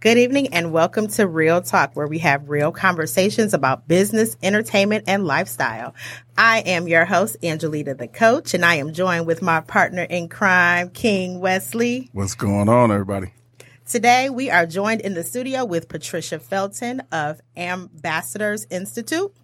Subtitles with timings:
[0.01, 5.05] Good evening and welcome to Real Talk, where we have real conversations about business, entertainment,
[5.07, 5.95] and lifestyle.
[6.39, 10.31] I am your host, Angelita the Coach, and I am joined with my partner in
[10.31, 12.09] crime, King Wesley.
[12.15, 13.35] What's going on, everybody?
[13.85, 19.35] Today, we are joined in the studio with Patricia Felton of Ambassadors Institute.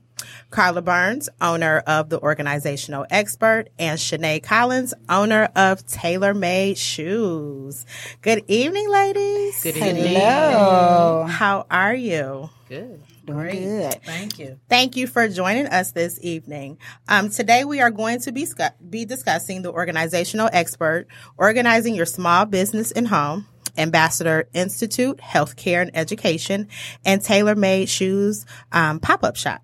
[0.50, 7.84] Carla Burns, owner of The Organizational Expert, and Shanae Collins, owner of Tailor Made Shoes.
[8.22, 9.62] Good evening, ladies.
[9.62, 10.14] Good evening.
[10.16, 11.26] Hello.
[11.28, 12.50] How are you?
[12.68, 13.02] Good.
[13.26, 14.02] Doing good.
[14.04, 14.60] Thank you.
[14.68, 16.78] Thank you for joining us this evening.
[17.08, 21.06] Um, today we are going to be, scu- be discussing the organizational expert,
[21.36, 26.68] organizing your small business and home, Ambassador Institute, Healthcare and Education,
[27.04, 29.62] and Tailor Made Shoes um, pop up shop.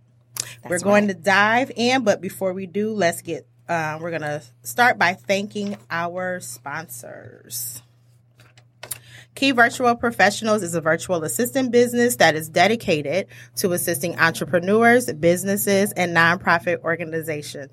[0.69, 3.47] We're going to dive in, but before we do, let's get.
[3.69, 7.81] Uh, we're going to start by thanking our sponsors.
[9.35, 15.93] Key Virtual Professionals is a virtual assistant business that is dedicated to assisting entrepreneurs, businesses,
[15.93, 17.71] and nonprofit organizations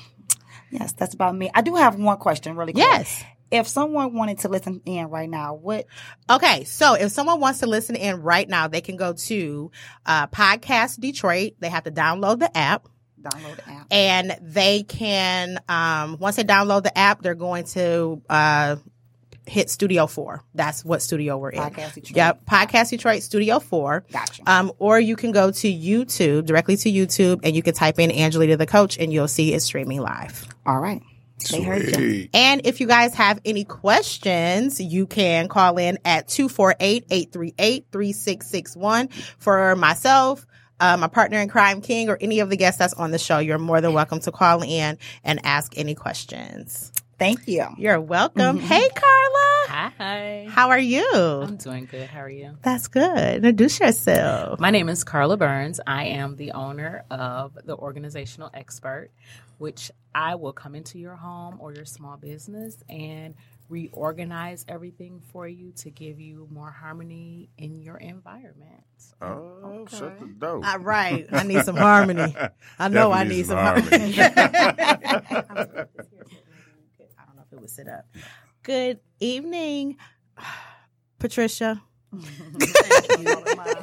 [0.71, 1.51] yes, that's about me.
[1.55, 2.85] I do have one question, really quick.
[2.85, 3.25] Yes.
[3.51, 5.87] If someone wanted to listen in right now, what?
[6.29, 9.71] Okay, so if someone wants to listen in right now, they can go to
[10.07, 11.53] uh, Podcast Detroit.
[11.61, 12.89] They have to download the app.
[13.25, 13.87] Download the app.
[13.91, 18.77] and they can um, once they download the app they're going to uh,
[19.47, 22.17] hit studio 4 that's what studio we're in Podcast Detroit.
[22.17, 24.43] yep podcast detroit studio 4 Gotcha.
[24.47, 28.11] um, or you can go to youtube directly to youtube and you can type in
[28.11, 31.03] angelita the coach and you'll see it streaming live All right.
[31.51, 31.93] They heard you.
[31.93, 32.31] Sweet.
[32.33, 40.47] and if you guys have any questions, you can call in at 248-838-3661 for myself,
[40.81, 43.39] uh, my partner in crime, King, or any of the guests that's on the show.
[43.39, 46.93] You're more than welcome to call in and ask any questions.
[47.19, 47.67] Thank you.
[47.79, 48.59] You're welcome.
[48.59, 49.91] Hey, Carla.
[49.99, 50.47] Hi.
[50.51, 51.07] How are you?
[51.15, 52.09] I'm doing good.
[52.09, 52.57] How are you?
[52.63, 53.37] That's good.
[53.37, 54.59] Introduce yourself.
[54.59, 55.81] My name is Carla Burns.
[55.87, 59.11] I am the owner of the Organizational Expert,
[59.59, 63.35] which I will come into your home or your small business and
[63.69, 68.83] reorganize everything for you to give you more harmony in your environment.
[69.23, 70.61] Oh, shut the door.
[70.65, 71.27] All right.
[71.33, 72.35] I need some harmony.
[72.79, 74.17] I know I need some some harmony.
[74.21, 75.47] I
[77.27, 78.05] don't know if it would sit up.
[78.63, 79.97] Good evening,
[81.19, 81.83] Patricia.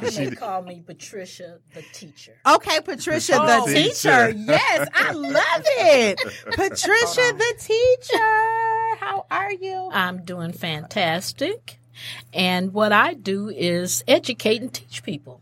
[0.06, 2.38] They call me Patricia the teacher.
[2.48, 3.66] Okay, Patricia Oh.
[3.66, 4.28] the teacher.
[4.32, 4.38] Teacher.
[4.38, 6.18] Yes, I love it.
[6.46, 8.51] Patricia the teacher.
[9.02, 9.90] How are you?
[9.92, 11.80] I'm doing fantastic.
[12.32, 15.42] And what I do is educate and teach people.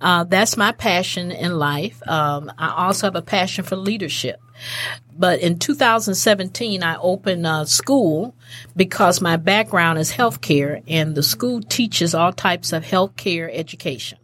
[0.00, 2.00] Uh, that's my passion in life.
[2.06, 4.40] Um, I also have a passion for leadership.
[5.12, 8.36] But in 2017, I opened a school
[8.76, 14.18] because my background is healthcare, and the school teaches all types of healthcare education.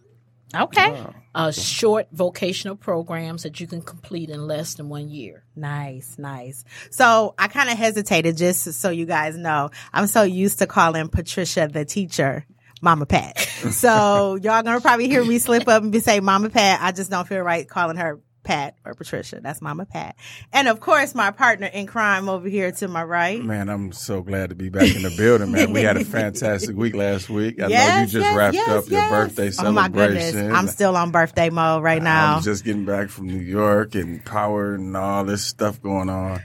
[0.54, 1.04] Okay.
[1.32, 5.44] Uh, short vocational programs that you can complete in less than one year.
[5.54, 6.64] Nice, nice.
[6.90, 9.70] So I kind of hesitated just so you guys know.
[9.92, 12.46] I'm so used to calling Patricia the teacher.
[12.82, 13.46] Mama Pat.
[13.72, 16.80] So y'all gonna probably hear me slip up and be say Mama Pat.
[16.80, 19.40] I just don't feel right calling her Pat or Patricia.
[19.40, 20.16] That's Mama Pat.
[20.52, 23.42] And of course, my partner in crime over here to my right.
[23.42, 25.72] Man, I'm so glad to be back in the building, man.
[25.72, 27.60] We had a fantastic week last week.
[27.60, 29.10] I know you just yes, wrapped yes, up your yes.
[29.10, 30.24] birthday Oh my goodness.
[30.30, 30.54] celebration.
[30.54, 32.36] I'm still on birthday mode right now.
[32.36, 36.40] I'm just getting back from New York and power and all this stuff going on.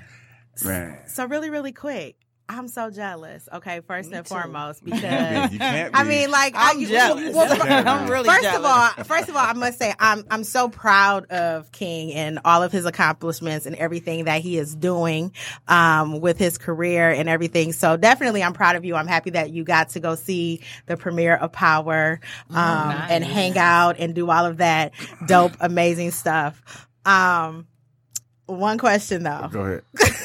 [0.63, 1.00] Man.
[1.07, 2.15] So really, really quick.
[2.47, 3.50] I'm so jealous.
[3.51, 6.09] Okay, first and foremost, because You can't I be.
[6.09, 7.33] mean, like I'm I, jealous.
[7.36, 8.59] well, I'm really first jealous.
[8.59, 12.39] of all, first of all, I must say I'm I'm so proud of King and
[12.45, 15.31] all of his accomplishments and everything that he is doing
[15.68, 17.74] um, with his career and everything.
[17.74, 18.95] So definitely, I'm proud of you.
[18.95, 22.19] I'm happy that you got to go see the premiere of Power
[22.51, 23.33] um, and nice.
[23.33, 24.91] hang out and do all of that
[25.27, 26.88] dope, amazing stuff.
[27.06, 27.65] Um,
[28.45, 29.50] one question though.
[29.51, 29.83] Go ahead.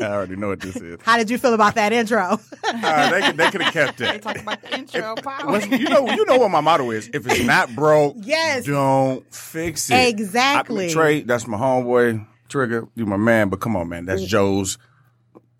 [0.00, 0.98] I already know what this is.
[1.02, 2.40] How did you feel about that intro?
[2.68, 4.22] Uh, they could- they could have kept that.
[4.22, 5.52] Talk about the intro power.
[5.52, 7.08] Listen, you know, you know what my motto is.
[7.14, 8.64] If it's not broke, Yes.
[8.64, 10.08] don't fix it.
[10.08, 10.86] Exactly.
[10.88, 12.26] I, Trey, that's my homeboy.
[12.48, 13.48] Trigger, you my man.
[13.48, 14.78] But come on, man, that's Joe's.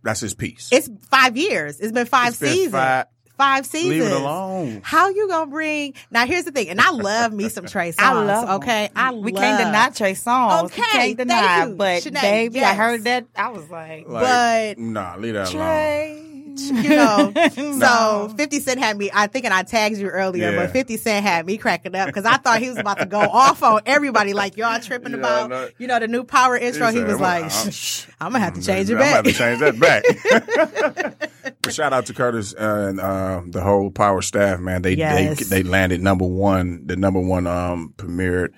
[0.02, 0.68] That's his piece.
[0.72, 1.78] It's five years.
[1.80, 2.72] It's been five It's been seasons.
[2.72, 3.06] five-
[3.36, 3.90] Five seasons.
[3.90, 4.80] Leave it alone.
[4.82, 5.92] How you gonna bring?
[6.10, 7.96] Now here's the thing, and I love me some Trey Songz.
[7.98, 8.62] I love.
[8.62, 10.64] Okay, I we love, can't deny Trey Songz.
[10.64, 11.66] Okay, we can't deny.
[11.68, 13.26] But Sinead, baby, I heard that.
[13.36, 16.25] I was like, Like, but- nah, leave that alone.
[16.56, 16.82] Trey.
[16.82, 17.32] you know.
[17.34, 17.76] No.
[17.86, 19.10] So Fifty Cent had me.
[19.12, 20.56] I think, and I tagged you earlier, Yeah.
[20.64, 23.20] but Fifty Cent had me cracking up because I thought he was about to go
[23.20, 24.32] off on everybody.
[24.32, 25.68] Like y'all tripping Yeah, about, no.
[25.78, 26.88] you know, the new Power intro.
[26.88, 27.72] He said, was "Well, like, I'm-
[28.20, 31.50] "I'm gonna have to change it I'm gonna have back." to change that back.
[31.62, 34.82] but shout out to Curtis and uh, the whole Power staff, man.
[34.82, 35.48] They Yes.
[35.48, 38.48] they they landed number one, the number one um premiered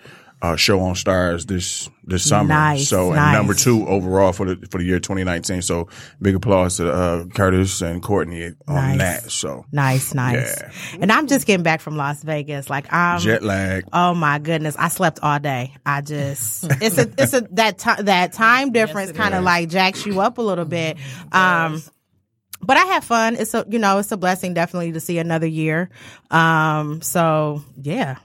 [0.40, 2.48] uh, show on Starz this this summer.
[2.48, 3.18] Nice, so nice.
[3.18, 5.62] and number two overall for the for the year 2019.
[5.62, 5.88] So
[6.22, 8.98] big applause to uh, Curtis and Courtney on Nice.
[8.98, 9.30] that.
[9.30, 10.60] So Nice, nice.
[10.60, 10.98] Yeah.
[11.00, 12.70] And I'm just getting back from Las Vegas.
[12.70, 13.84] Like I'm jet lag.
[13.92, 15.74] Oh my goodness, I slept all day.
[15.84, 20.06] I just it's a it's a that time that time difference kind of like jacks
[20.06, 20.96] you up a little bit.
[21.32, 21.82] Um
[22.60, 23.36] but I had fun.
[23.36, 25.90] It's a you know, it's a blessing definitely to see another year.
[26.30, 28.16] Um so yeah.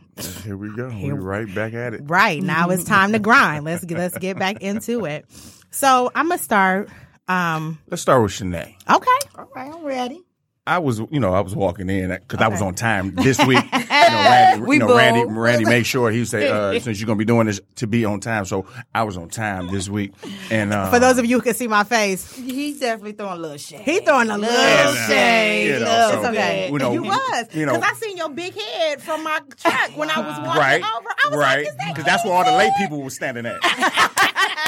[0.43, 0.87] Here we go.
[0.93, 2.01] We're right back at it.
[2.05, 2.41] Right.
[2.41, 3.65] Now it's time to grind.
[3.65, 5.25] Let's get let's get back into it.
[5.71, 6.89] So I'm gonna start
[7.27, 8.75] um Let's start with Shanae.
[8.89, 9.27] okay.
[9.37, 10.21] All right, I'm ready.
[10.65, 13.61] I was, you know, I was walking in because I was on time this week.
[13.73, 15.25] You know, Randy, We you know, Randy.
[15.25, 18.21] Randy made sure he said, uh, since you're gonna be doing this, to be on
[18.21, 18.45] time.
[18.45, 18.65] So
[18.95, 20.13] I was on time this week,
[20.49, 23.41] and uh, For those of you who can see my face, He's definitely throwing a
[23.41, 23.81] little shade.
[23.81, 25.67] he throwing a little And, uh, shade.
[25.67, 26.69] you know, Look, so, it's okay.
[26.71, 29.97] you know, you was you know- because I seen your big head from my truck
[29.97, 31.09] when I was walking right, over.
[31.25, 33.45] I was right, like, that because that's where all the King late people were standing
[33.45, 33.57] at.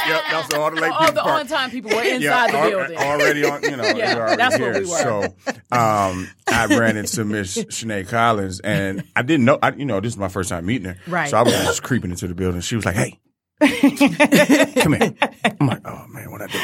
[0.07, 1.13] yep, that's all the late All people.
[1.15, 2.97] the on time people were inside Yeah, the al- building.
[2.97, 3.63] already on.
[3.63, 4.79] You know, Yeah, already that's here.
[4.79, 4.85] we.
[4.85, 5.23] So,
[5.71, 9.59] um, I ran into Miss Shanae Collins, and I didn't know.
[9.61, 10.97] I, you know, this is my first time meeting her.
[11.07, 11.29] Right.
[11.29, 12.61] So I was just creeping into the building.
[12.61, 13.19] She was like, "Hey,
[14.81, 15.13] come here."
[15.59, 16.59] I'm like, "Oh man, what I do?"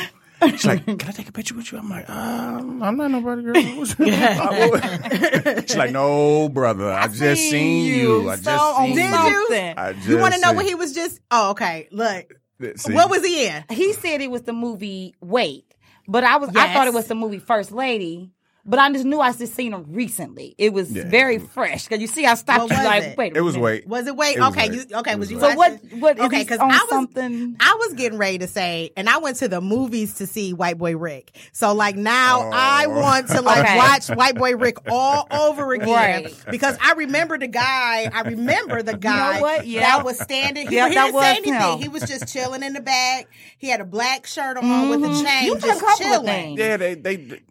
[0.49, 3.43] She's like, "Can I take a picture with you?" I'm like, um, "I'm not nobody,
[3.43, 3.53] girl."
[5.65, 8.29] She's like, "No, brother, I, just seen you.
[8.29, 9.55] I just so on seen Did you.
[9.55, 9.73] you?
[9.77, 11.19] I just You want to know what he was just?
[11.29, 11.87] Oh, okay.
[11.91, 12.33] Look,
[12.75, 12.93] See?
[12.93, 13.63] what was he in?
[13.69, 15.65] He said it was the movie Wait,
[16.07, 18.31] but I was I thought it was the movie First Lady.
[18.63, 20.53] But I just knew I just seen him recently.
[20.59, 21.03] It was Yeah.
[21.07, 21.87] very fresh.
[21.87, 23.17] Cause you see, I stopped What you like, it?
[23.17, 23.33] wait.
[23.33, 23.87] a It was wait.
[23.87, 24.37] Was it wait?
[24.37, 24.89] It okay, wait.
[24.91, 25.13] you okay?
[25.13, 25.39] It Was was you?
[25.39, 25.71] So what?
[25.81, 26.19] watching- What?
[26.19, 27.55] Is Okay, because I was something.
[27.59, 30.77] I was getting ready to say, and I went to the movies to see White
[30.77, 31.31] Boy Rick.
[31.53, 33.01] So like now I oh.
[33.01, 33.77] want to like Okay.
[33.77, 36.45] watch White Boy Rick all over again Right.
[36.51, 38.11] because I remember the guy.
[38.13, 39.65] I remember the guy what?
[39.65, 39.81] Yeah.
[39.81, 40.67] that was standing.
[40.69, 41.53] He, Yeah, he that didn't was say anything.
[41.53, 41.79] him.
[41.79, 43.27] He was just chilling in the back.
[43.57, 45.25] He had a black shirt on with a mm-hmm.
[45.25, 46.25] chain, You did a just couple of chilling.
[46.27, 46.59] things.
[46.59, 47.41] Yeah, they they.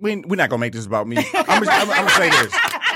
[0.00, 1.18] They we, we're not gonna make this about me.
[1.18, 2.52] I'm gonna, I'm, I'm gonna say this.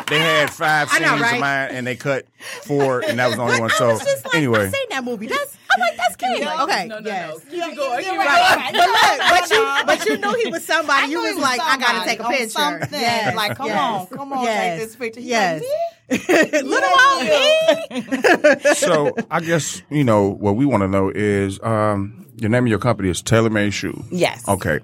[0.08, 1.40] They had five I scenes know, of right?
[1.40, 2.24] mine, and they cut
[2.62, 3.70] four, and that was the only one.
[3.70, 5.26] I So was just like, anyway, I've seen that movie.
[5.26, 6.40] That's I'm like, that's cute.
[6.40, 7.34] No, okay, no, no, yes.
[7.34, 7.38] no.
[7.50, 8.04] Keep it going.
[8.04, 8.72] Keep it Right.
[8.72, 8.72] going.
[8.72, 11.12] But look, but you, but you knew he was somebody.
[11.12, 12.48] You was was like, I gotta take a picture.
[12.48, 12.88] something.
[13.00, 13.78] Yes, Like, come yes,
[14.10, 15.20] on, come on, yes, take this picture.
[15.20, 15.62] He's Yes,
[16.10, 17.24] like, little old
[18.56, 18.74] me.
[18.74, 22.68] so I guess you know what we want to know is um, your name of
[22.68, 24.04] your company is TaylorMade Shoe.
[24.10, 24.48] Yes.
[24.48, 24.80] Okay.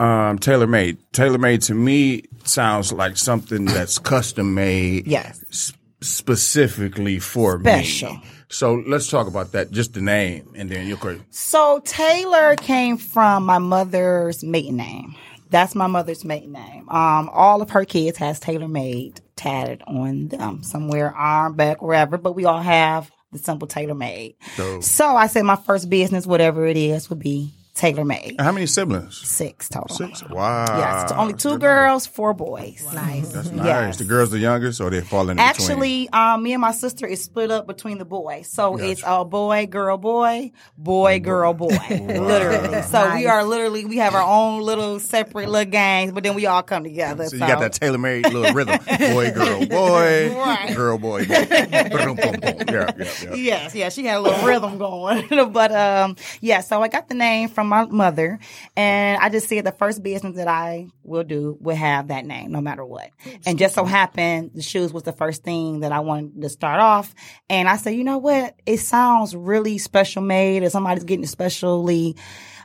[0.00, 0.96] Um, TaylorMade.
[1.12, 5.06] TaylorMade to me sounds like something that's custom made.
[5.06, 5.44] Yes.
[5.50, 8.14] s- specifically for Special.
[8.14, 8.22] me.
[8.48, 9.70] So let's talk about that.
[9.70, 15.14] Just the name, and then go- So Taylor came from my mother's maiden name.
[15.50, 16.88] That's my mother's maiden name.
[16.88, 22.16] Um, all of her kids has Taylor made tatted on them somewhere, arm, back, wherever,
[22.16, 24.34] but we all have the simple Taylor made.
[24.56, 24.82] Dope.
[24.82, 28.36] So I said my first business, whatever it is, would be Taylor made.
[28.38, 29.16] How many siblings?
[29.16, 29.94] Six total.
[29.96, 30.22] Six.
[30.28, 30.78] Wow.
[30.78, 32.86] Yes, only two Good girls, four boys.
[32.92, 33.32] Nice.
[33.32, 33.66] That's nice.
[33.66, 33.96] Yes.
[33.98, 35.48] The girls the youngest, or they fall in between.
[35.48, 38.48] Actually, um, me and my sister is split up between the boys.
[38.48, 41.68] So it's a boy, girl, boy, boy, girl, boy.
[41.90, 42.82] literally.
[42.82, 46.46] So we are literally, we have our own little separate little gangs, but then we
[46.46, 47.26] all come together.
[47.26, 48.78] So you got that tailor made little rhythm.
[48.98, 50.74] Boy, girl, boy, Right.
[50.74, 51.46] girl, boy, boy.
[51.90, 52.40] Boom, boom, boom.
[52.68, 53.34] Yeah, yeah, yeah.
[53.34, 55.28] Yes, yeah, she had a little rhythm going.
[55.52, 58.38] but um, yeah, so I got the name from from my mother,
[58.74, 62.52] and I just said the first business that I will do will have that name,
[62.52, 63.10] no matter what.
[63.44, 66.80] And just so happened, the shoes was the first thing that I wanted to start
[66.80, 67.14] off.
[67.50, 68.54] And I said, you know what?
[68.64, 72.16] It sounds really special made, or somebody's getting especially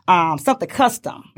[0.08, 1.30] um, something custom.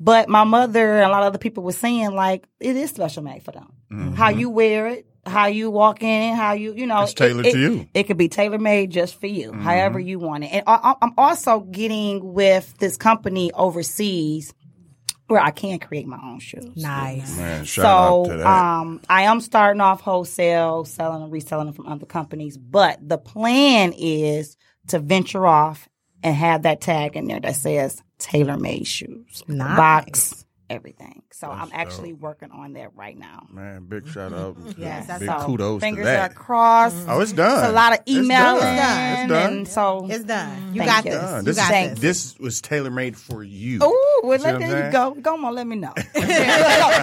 [0.00, 3.22] But my mother and a lot of other people were saying like it is special
[3.22, 3.72] made for them.
[4.16, 7.46] How you wear it, how you walk in, and how you you know It's tailored
[7.46, 7.88] it- to you.
[7.94, 10.48] It could be tailor made just for you, however you want it.
[10.48, 14.52] And I, I'm also getting with this company overseas
[15.26, 16.64] where I can create my own shoes.
[16.74, 17.36] Nice.
[17.36, 18.46] Man, shout out So to that.
[18.46, 22.56] um, I am starting off wholesale, selling and reselling them from other companies.
[22.56, 24.56] But the plan is
[24.86, 25.86] to venture off
[26.22, 29.76] and have that tag in there that says tailor made shoes, Nice.
[29.76, 31.22] box, everything.
[31.30, 33.46] So I'm actually working on that right now.
[33.50, 34.56] Man, big shout out.
[34.76, 36.30] Yes, that's big so kudos fingers to that.
[36.30, 37.06] are crossed.
[37.08, 37.58] Oh, it's done.
[37.64, 38.24] It's a lot of It's done.
[38.24, 39.52] emailing, It's done.
[39.58, 40.74] and so It's done.
[40.74, 41.10] You got you.
[41.12, 41.20] this.
[41.20, 41.36] Done.
[41.38, 42.32] You This, got Thank this.
[42.32, 43.78] this was tailor made for you.
[43.82, 45.20] Oh, well, let, what there you saying?
[45.22, 45.32] go.
[45.46, 45.92] On, let me know.
[46.14, 46.26] don't,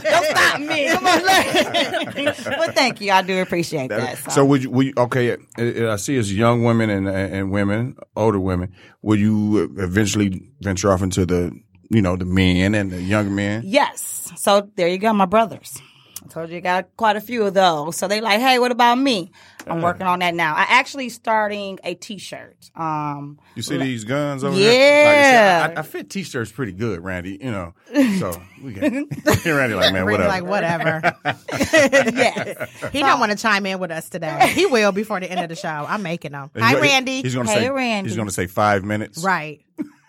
[0.03, 0.87] don't stop me.
[0.89, 3.11] Come on, let But thank you.
[3.11, 4.17] I do appreciate that.
[4.23, 5.31] That- so would you, would you okay?
[5.33, 8.73] uh, uh, I see as young women and and women, older women.
[9.01, 11.51] Will you eventually venture off into the
[11.89, 13.63] you know the men and the young men?
[13.65, 14.31] Yes.
[14.37, 15.77] So there you go, my brothers.
[16.23, 17.97] I told you I got quite a few of those.
[17.97, 19.31] So they like, hey, what about me?
[19.67, 20.55] I'm working on that now.
[20.55, 22.71] I actually starting a T-shirt.
[22.75, 24.67] Um, You see these guns over Yeah.
[24.69, 25.59] there?
[25.61, 27.37] Like I, I, I fit t-shirts pretty good, Randy.
[27.41, 27.73] You know,
[28.19, 28.81] so we got
[29.45, 30.27] Randy like man, Randy whatever.
[30.27, 31.15] like whatever.
[31.53, 32.69] yes.
[32.91, 34.51] he don't want to chime in with us today.
[34.53, 35.67] He will before the end of the show.
[35.87, 36.49] I'm making him.
[36.53, 37.21] He's Hi, Randy.
[37.21, 38.09] He's gonna Hey, say Randy.
[38.09, 39.23] he's gonna say five minutes.
[39.23, 39.61] right.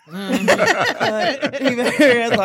[0.07, 0.13] All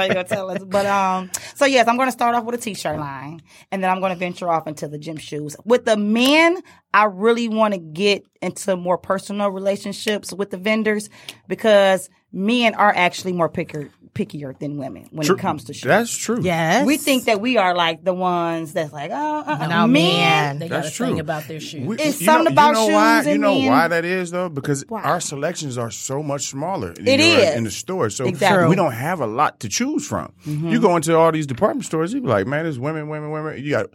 [0.07, 0.63] you gonna tell us.
[0.65, 3.41] But um, so yes, I'm gonna start off with a t-shirt line,
[3.71, 5.57] and then I'm gonna venture off into the gym shoes.
[5.65, 6.61] With the men,
[6.93, 11.09] I really want to get into more personal relationships with the vendors
[11.49, 15.37] because men are actually more picker pickier than women when True.
[15.37, 15.85] it comes to shoes.
[15.89, 16.41] That's true.
[16.43, 16.85] Yes.
[16.87, 19.93] we think that we are like the ones that's like, oh, uh, uh, No, men.
[19.93, 20.59] man.
[20.59, 21.21] They got That's a thing true.
[21.21, 21.87] about their shoes.
[21.87, 23.69] We- It's something know, about you know why, shoes You know men.
[23.71, 24.51] why that is though?
[24.51, 25.01] Because Why?
[25.01, 26.91] our selections are so much smaller.
[26.93, 27.55] It you know, is.
[27.57, 28.69] in the store, so Exactly.
[28.69, 30.31] we don't have a lot to choose from.
[30.47, 30.69] Mm-hmm.
[30.69, 33.65] You go into all these department stores, you be like, man, there's women, women, women.
[33.65, 33.87] You got.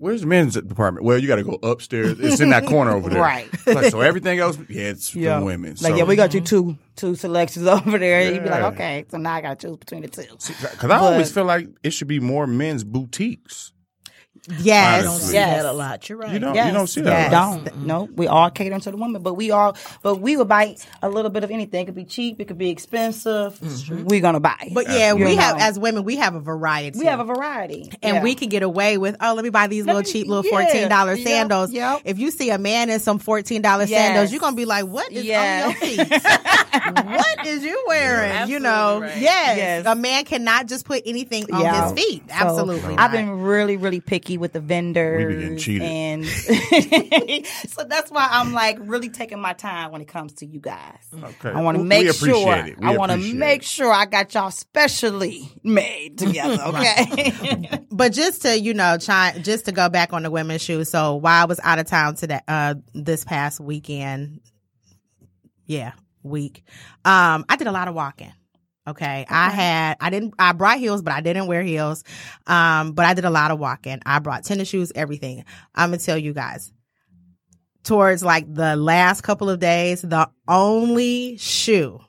[0.00, 1.04] Where's the men's department?
[1.04, 2.18] Well, you got to go upstairs.
[2.18, 3.20] It's in that corner over there.
[3.20, 3.46] Right.
[3.66, 5.72] Like, so everything else, yeah, it's for women.
[5.72, 6.70] Like, so, yeah, we got you mm-hmm.
[6.70, 8.32] two two selections over there.
[8.32, 10.22] You'd be like, okay, so now I got to choose between the two.
[10.32, 13.72] Because I always feel like it should be more men's boutiques.
[14.60, 15.00] Yes.
[15.00, 15.62] I don't see Yes.
[15.62, 16.08] that a lot.
[16.08, 16.32] You're right.
[16.32, 16.66] You don't, Yes.
[16.66, 17.30] you don't see Yes.
[17.30, 17.32] that.
[17.32, 17.64] a lot.
[17.64, 18.08] Don't no.
[18.14, 21.30] We all cater to the women, but we all but we would buy a little
[21.30, 21.82] bit of anything.
[21.82, 22.40] It could be cheap.
[22.40, 23.58] It could be expensive.
[23.90, 24.70] We're gonna buy.
[24.72, 25.42] But yeah, You we know.
[25.42, 26.98] have as women, we have a variety.
[26.98, 28.22] we have a variety, and Yeah.
[28.22, 30.50] we can get away with oh let me buy these little me- cheap little yeah,
[30.50, 31.70] fourteen dollar yep, sandals.
[31.72, 32.00] yep.
[32.04, 33.90] If you see a man in some fourteen dollar Yes.
[34.06, 35.62] sandals, you're gonna be like, what is Yeah.
[35.66, 36.22] on your feet?
[37.04, 38.48] what is you wearing?
[38.48, 39.16] you know, right.
[39.16, 39.56] yes.
[39.56, 39.86] Yes.
[39.86, 41.84] A man cannot just put anything on Yeah.
[41.84, 42.22] his feet.
[42.28, 45.36] So, Absolutely, I've been really, really picky with the vendors.
[45.36, 45.82] We be cheated.
[45.82, 46.26] And
[47.68, 51.06] so that's why I'm like really taking my time when it comes to you guys.
[51.14, 51.50] Okay.
[51.50, 52.56] I want to make we sure.
[52.56, 52.78] it.
[52.78, 53.66] We I want to make it.
[53.66, 56.58] sure I got y'all specially made together.
[56.70, 57.80] Okay.
[57.90, 60.88] But just to you know, try just to go back on the women's shoes.
[60.88, 64.40] So while I was out of town today, uh, this past weekend,
[65.66, 65.92] yeah,
[66.22, 66.64] week,
[67.04, 68.32] um, I did a lot of walking.
[68.90, 69.26] Okay.
[69.28, 72.04] I had, I didn't, I brought heels, but I didn't wear heels.
[72.46, 74.00] Um, but I did a lot of walking.
[74.04, 75.44] I brought tennis shoes, everything.
[75.74, 76.72] I'm going to tell you guys
[77.84, 82.00] towards like the last couple of days, the only shoe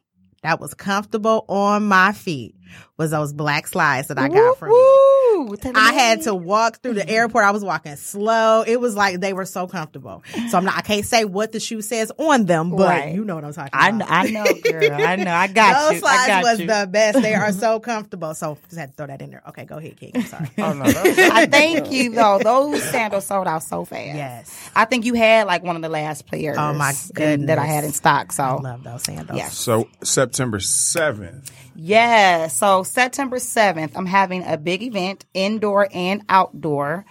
[0.44, 2.56] that was comfortable on my feet
[2.98, 5.11] was those black slides that I got from you.
[5.46, 5.98] Woo, tell I me.
[5.98, 7.10] had to walk through the mm-hmm.
[7.10, 7.44] airport.
[7.46, 8.64] I was walking slow.
[8.66, 10.24] It was like they were so comfortable.
[10.50, 10.78] So I'm not.
[10.78, 13.16] I can't say what the shoe says on them, but Right.
[13.16, 14.08] you know what I'm talking I, about.
[14.08, 15.02] kn- I know, girl.
[15.08, 15.34] I know.
[15.34, 16.08] I got Those you.
[16.08, 16.68] I slides got was you.
[16.68, 17.22] the best.
[17.22, 18.34] They are so comfortable.
[18.34, 19.44] So just had to throw that in there.
[19.50, 20.12] Okay, go ahead, King.
[20.16, 20.50] I'm sorry.
[20.58, 22.40] Oh, no, that's- I thank you though.
[22.44, 24.16] Those sandals sold out so fast.
[24.16, 24.70] Yes.
[24.76, 26.58] I think you had like one of the last players.
[26.60, 28.28] Oh, my in- that I had in stock.
[28.30, 29.38] I So love those sandals.
[29.38, 29.58] Yes.
[29.58, 31.52] so September seventh.
[31.76, 32.48] Yeah.
[32.48, 37.06] So September seventh, I'm having a big event, indoor and outdoor.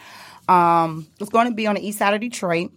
[0.48, 2.72] Um, it's going to be on the east side of Detroit.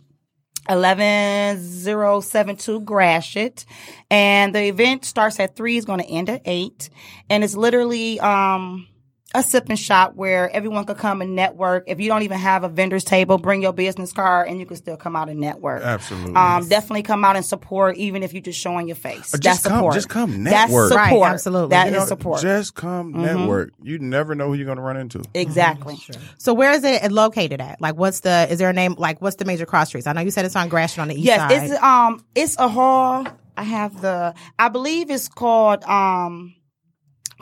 [0.69, 3.65] 11072 Gratiot.
[4.09, 6.89] And the event starts at 3, is going to end at 8.
[7.29, 8.87] And it's literally um
[9.35, 11.85] a sipping shop where everyone could come and network.
[11.87, 14.77] If you don't even have a vendor's table, bring your business card and you can
[14.77, 15.81] still come out and network.
[15.81, 16.35] Absolutely.
[16.35, 19.33] Um, definitely come out and support, even if you're just showing your face.
[19.33, 19.93] Or That's just come- support.
[19.95, 20.53] just come network.
[20.53, 20.89] That's network.
[20.89, 21.21] support.
[21.23, 21.69] Right, absolutely.
[21.69, 22.41] That You is know, support.
[22.41, 23.21] Just come Mm-hmm.
[23.23, 23.69] network.
[23.81, 25.23] You never know who you're going to run into.
[25.33, 25.97] exactly.
[26.37, 27.81] So where is it located at?
[27.81, 28.47] Like, what's the?
[28.51, 28.95] Is there a name?
[28.97, 30.05] Like, what's the major cross streets?
[30.07, 31.71] I know you said it's on Gratiot on the east Yes, side.
[31.71, 33.25] it's um, it's a hall.
[33.57, 34.33] I have the.
[34.59, 36.55] I believe it's called um,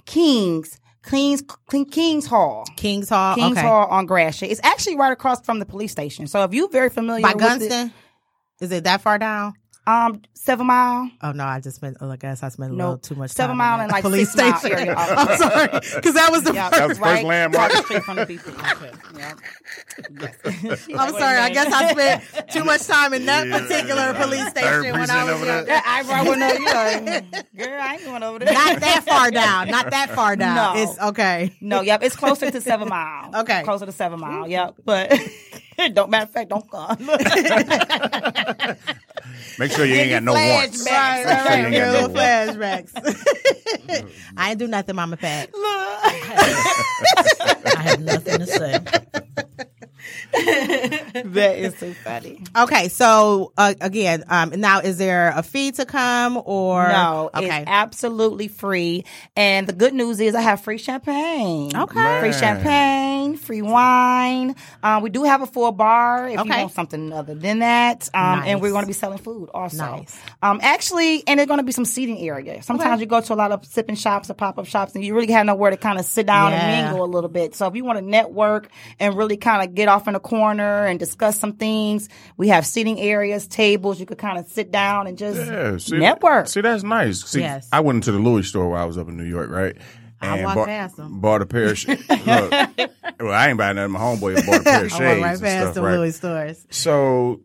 [0.05, 0.79] Kings.
[1.03, 1.43] Kings
[1.89, 2.65] Kings Hall.
[2.77, 3.35] Kings Hall.
[3.35, 3.67] Kings okay.
[3.67, 4.51] Hall on Gratiot.
[4.51, 6.27] It's actually right across from the police station.
[6.27, 7.93] So if you're very familiar By with Gunston.
[8.59, 9.53] Is it that far down?
[9.85, 11.09] It, um, Seven Mile.
[11.21, 11.97] Oh no, I just spent.
[12.01, 13.57] Oh, I guess I spent a No, little too much Seven time.
[13.57, 14.77] Mile and like police Six Mile station.
[14.79, 14.95] area.
[14.97, 16.79] I'm sorry, because that was the Yeah, first.
[16.79, 17.71] That was the first landmark.
[17.71, 18.55] across the street from the BP.
[20.97, 21.37] I'm sorry.
[21.37, 25.45] I guess I spent too much time in that particular police station when I was
[25.45, 25.65] young.
[25.65, 25.81] there.
[25.85, 26.89] I probably wouldn't know.
[26.89, 27.21] You know,
[27.57, 28.53] girl, I ain't going over there.
[28.53, 29.67] Not that far down.
[29.69, 30.55] Not that far down.
[30.75, 30.81] No.
[30.81, 31.55] It's okay.
[31.61, 33.29] No, yep, it's closer to Seven Mile.
[33.41, 33.61] Okay.
[33.63, 34.47] closer to Seven Mile.
[34.47, 35.11] Yep, but
[35.93, 36.97] don't matter of fact, don't come.
[39.59, 40.85] Make sure you ain't got no wants.
[40.85, 42.91] Right, Make sure right, you ain't got Little no flashbacks.
[44.37, 45.49] I ain't do nothing, Mama Pat.
[45.55, 46.13] I
[47.83, 48.79] have nothing to say.
[50.33, 52.43] that is so funny.
[52.57, 57.61] Okay, so uh, again, um, now is there a fee to come or No, Okay,
[57.61, 59.05] it's absolutely free.
[59.35, 61.75] And the good news is I have free champagne.
[61.75, 62.19] Okay.
[62.21, 63.10] Free champagne,
[63.41, 64.55] free wine.
[64.83, 68.09] Um, we do have a full bar if you want something other than that.
[68.13, 68.47] Um, Nice.
[68.47, 69.77] and we're going to be selling food also.
[69.77, 70.19] Nice.
[70.41, 72.61] Um, actually, and there's going to be some seating area.
[72.63, 75.13] Sometimes you go to a lot of sipping shops or pop up shops and you
[75.15, 76.59] really have nowhere to kind of sit down Yeah.
[76.61, 77.55] and mingle a little bit.
[77.55, 78.69] So if you want to network
[78.99, 82.65] and really kind of get off in a corner and discuss some things, we have
[82.65, 83.99] seating areas, tables.
[83.99, 86.47] You could kind of sit down and just Yeah, see, network.
[86.47, 87.23] See, that's nice.
[87.25, 87.67] See, Yes.
[87.71, 89.75] I went into the Louis store while I was up in New York, right?
[90.21, 91.19] I walked bought, past 'em.
[91.19, 92.03] Bought a pair of shades.
[92.09, 93.91] Look, well, I ain't buying nothing.
[93.91, 95.97] My homeboy bought a pair of I shades went right and past stuff, the right?
[95.97, 96.65] Louis stores.
[96.69, 97.41] So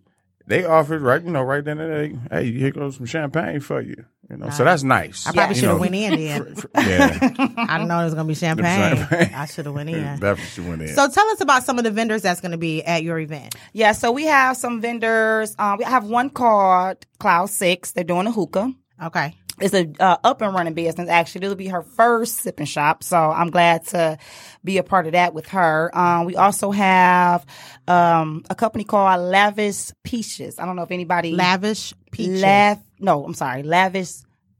[0.47, 1.91] they offered right, you know, right then and
[2.31, 2.41] there.
[2.41, 4.05] Hey, here goes some champagne for you.
[4.29, 5.25] You know, so that's nice.
[5.25, 6.57] I probably You should have went in then.
[6.75, 7.19] Yeah,
[7.59, 8.97] I didn't know it was going to be champagne.
[8.97, 9.35] champagne.
[9.35, 10.03] I should have went in.
[10.03, 10.89] definitely should went in.
[10.89, 13.55] So tell us about some of the vendors that's going to be at your event.
[13.73, 15.55] Yeah, so we have some vendors.
[15.61, 17.93] Um, we have one called Cloud Six.
[17.93, 18.73] They're doing a hookah.
[19.05, 19.37] Okay.
[19.61, 21.09] It's a uh, up and running business.
[21.09, 24.19] Actually, it'll be her first sipping shop, so I'm glad to
[24.63, 25.91] be a part of that with her.
[25.97, 27.47] Um, we also have
[27.89, 30.59] um, a company called Lavish Peaches.
[30.59, 32.43] I don't know if anybody Lavish peaches.
[32.43, 34.13] Lav- no, I'm sorry, Lavish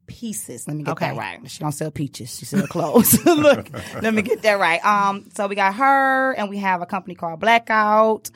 [0.07, 0.67] Pieces.
[0.69, 1.09] Let me get Okay.
[1.09, 1.51] that right.
[1.51, 2.35] She don't sell peaches.
[2.39, 3.23] She sell clothes.
[3.27, 3.69] Look,
[4.01, 4.83] let me get that right.
[4.85, 8.31] Um, so we got her, and we have a company called Blackout.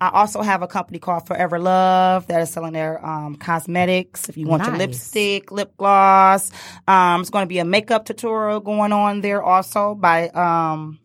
[0.00, 4.28] I also have a company called Forever Love that is selling their um, cosmetics.
[4.28, 6.52] If you want your lipstick, lip gloss,
[6.86, 11.00] um, it's going to be a makeup tutorial going on there also by um,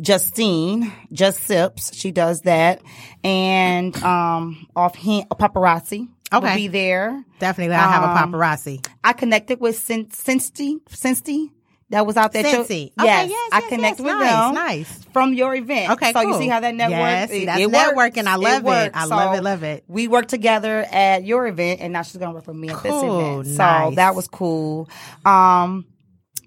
[0.00, 1.94] Justine, Just Sips.
[1.94, 2.82] She does that,
[3.24, 6.08] and um, off hand, paparazzi.
[6.32, 7.24] will be there.
[7.38, 7.74] Definitely.
[7.76, 8.84] I have a Um, paparazzi.
[9.02, 11.50] I connected with Cin- Cincy, Cincy
[11.90, 12.42] that was out there.
[12.42, 12.48] too.
[12.64, 12.92] Cincy.
[12.98, 14.12] Okay, Yes, yes, I yes, connected yes.
[14.18, 14.54] with Nice, them.
[14.54, 15.04] nice.
[15.12, 15.92] From your event.
[15.92, 16.98] Okay, So you see how that network?
[16.98, 18.26] Yes, it, that's it networking.
[18.26, 18.64] I love it.
[18.64, 18.90] works.
[18.94, 19.84] I love So it, love it.
[19.88, 22.82] We worked together at your event, and now she's going to work with me at
[22.82, 23.46] this event.
[23.46, 23.96] So nice.
[23.96, 24.88] that was cool.
[25.24, 25.86] Um,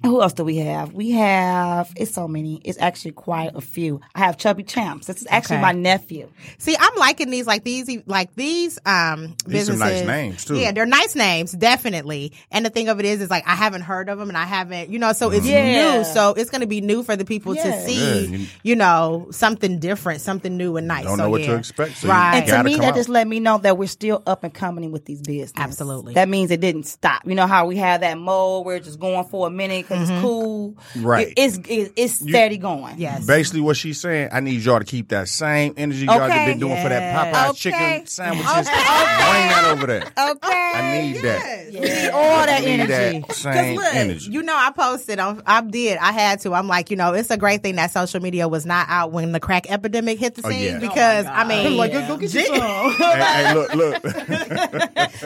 [0.03, 0.93] who else do we have?
[0.93, 2.61] We have it's so many.
[2.63, 4.01] It's actually quite a few.
[4.15, 5.07] I have Chubby Champs.
[5.07, 5.61] This is actually Okay.
[5.61, 6.29] my nephew.
[6.57, 9.79] See, I'm liking these like these like these um These some businesses.
[9.79, 10.55] nice names, too.
[10.57, 12.33] Yeah, they're nice names, definitely.
[12.51, 14.45] And the thing of it is, is like I haven't heard of them, and I
[14.45, 15.97] haven't, you know, so it's Yeah.
[15.99, 16.03] new.
[16.03, 17.63] So it's going to be new for the people Yeah.
[17.63, 21.03] to see, Yeah, you, you- know, something different, something new and nice.
[21.05, 21.47] Don't So, know what yeah.
[21.47, 22.35] to expect, so you right?
[22.37, 22.95] And to Gotta me, that out.
[22.95, 25.53] just let me know that we're still up and coming with these business.
[25.57, 26.13] Absolutely.
[26.15, 27.21] That means it didn't stop.
[27.25, 30.09] You know how we have that mode where it's just going for a minute because
[30.09, 30.21] it's mm-hmm.
[30.21, 30.77] cool.
[30.97, 31.27] Right.
[31.29, 32.95] It- it's it's steady going.
[32.97, 33.25] yes.
[33.25, 36.59] Basically, what she's saying, I need y'all to keep that same energy y'all have been
[36.59, 37.35] doing for that Yes.
[37.35, 37.57] Popeye Okay.
[37.57, 38.67] chicken sandwiches.
[38.69, 40.01] I bring that over there.
[40.31, 40.71] Okay.
[40.75, 41.65] I need that.
[41.73, 43.19] We need all that I need energy.
[43.27, 44.31] that same look, energy.
[44.31, 45.19] you know, I posted.
[45.19, 45.97] on I did.
[45.97, 46.53] I had to.
[46.53, 49.31] I'm like, you know, it's a great thing that social media was not out when
[49.31, 50.77] the crack epidemic hit the Oh, scene yeah.
[50.77, 52.45] Oh, because I mean, Like, go get you Gee.
[52.47, 52.91] some.
[52.93, 54.03] hey, hey, look, look.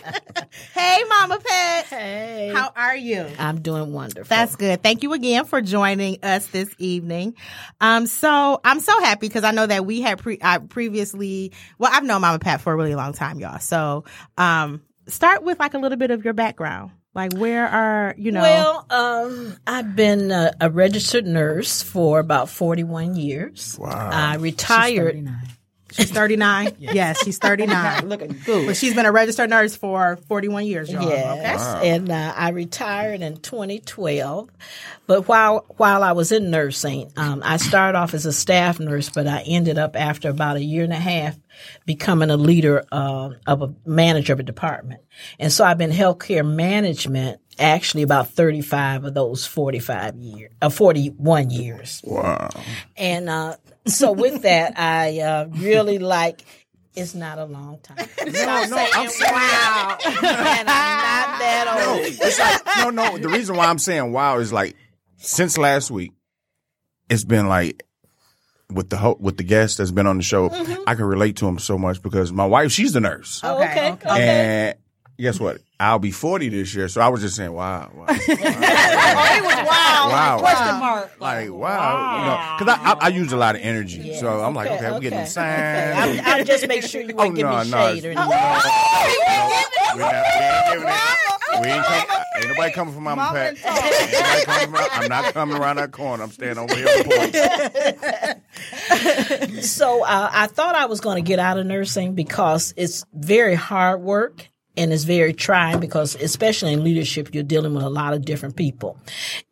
[0.84, 1.04] Hey.
[1.24, 1.86] Mama Pet.
[1.86, 2.52] Hey.
[2.54, 3.26] How are you?
[3.40, 4.28] I'm doing wonderful.
[4.28, 4.84] That's good.
[4.84, 7.36] Thank you again for joining us this evening.
[7.80, 11.92] Um, so I'm so happy because I know that we had pre- I previously, well,
[11.94, 13.60] I've known Mama Pat for a really long time, y'all.
[13.60, 14.04] So,
[14.38, 16.92] um, start with like a little bit of your background.
[17.16, 18.42] Like, where are you know?
[18.42, 23.78] Well, um, I've been a, a registered nurse for about 41 years.
[23.80, 24.10] Wow.
[24.12, 25.30] I retired.
[25.94, 26.76] She's 39.
[26.80, 28.08] yes, she's 39.
[28.10, 28.68] Looking good.
[28.68, 31.08] But she's been a registered nurse for 41 years, y'all.
[31.08, 34.50] Yes, and uh, I retired in 2012.
[35.06, 39.10] But while while I was in nursing, um, I started off as a staff nurse,
[39.10, 41.38] but I ended up after about a year and a half
[41.86, 45.02] becoming a leader uh, of a manager of a department.
[45.40, 51.50] And so I've been healthcare management actually about 35 of those 45 years, uh, 41
[51.50, 52.02] years.
[52.04, 52.50] Wow.
[52.98, 56.44] And uh, so with that, I uh, really like.
[56.96, 57.98] It's not a long time.
[58.26, 62.02] No, no, I'm saying wow, and I'm not that old.
[62.06, 63.18] It's like no, no.
[63.18, 64.76] The reason why I'm saying wow is like
[65.18, 66.12] since last week,
[67.10, 67.84] it's been like
[68.72, 70.50] with the ho- with the guest that's been on the show.
[70.86, 73.92] I can relate to him so much because my wife, she's the nurse, Oh, okay,
[73.94, 74.10] okay.
[74.10, 74.70] okay.
[74.70, 74.76] and
[75.20, 75.60] guess what?
[75.80, 78.16] I'll be 40 this year, so I was just saying, wow, wow, wow,
[80.10, 80.38] wow.
[80.40, 81.12] Question mark.
[81.20, 84.54] Like wow, you know, because I, I I use a lot of energy, so I'm
[84.54, 86.22] like, okay, we're getting the signs.
[86.26, 88.22] I'll, I'll just make sure you Oh won't give no, me no, shade or no,
[88.22, 88.40] anything.
[89.96, 90.94] We're not, we ain't giving it.
[91.62, 92.06] We ain't, come,
[92.38, 93.56] ain't nobody coming from Mama Pat.
[93.64, 96.24] Ain't coming from- I'm not coming around that corner.
[96.24, 97.04] I'm staying over here on the
[98.24, 98.38] porch.
[99.64, 103.56] So uh, I thought I was going to get out of nursing because it's very
[103.56, 108.14] hard work and it's very trying because especially in leadership you're dealing with a lot
[108.14, 108.98] of different people.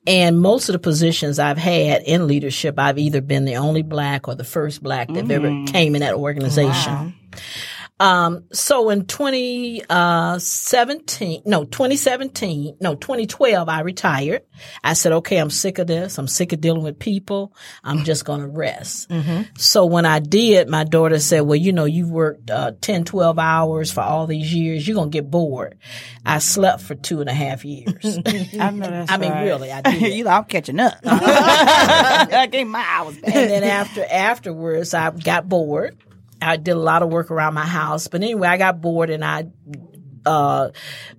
[0.07, 4.27] And most of the positions i've had in leadership i've either been the only black
[4.27, 5.71] or the first black that ever mm.
[5.71, 7.13] came in that organization
[8.01, 14.41] um, so in 2017, no, 2017, no, 2012, I retired.
[14.83, 16.17] I said, okay, I'm sick of this.
[16.17, 17.53] I'm sick of dealing with people.
[17.83, 19.11] I'm just going to rest.
[19.57, 23.37] So when I did, my daughter said, well, you know, you've worked, uh, 10, 12
[23.37, 24.87] hours for all these years.
[24.87, 25.77] You're going to get bored.
[26.25, 28.03] I slept for two and a half years.
[28.59, 29.43] I know that's I mean, right.
[29.43, 30.01] really, I did.
[30.13, 30.95] you know, I'm catching up.
[31.05, 33.35] I gave my hours back.
[33.35, 35.95] and then after afterwards I got bored.
[36.41, 39.23] I did a lot of work around my house, but anyway, I got bored and
[39.23, 39.47] I
[40.25, 40.69] uh,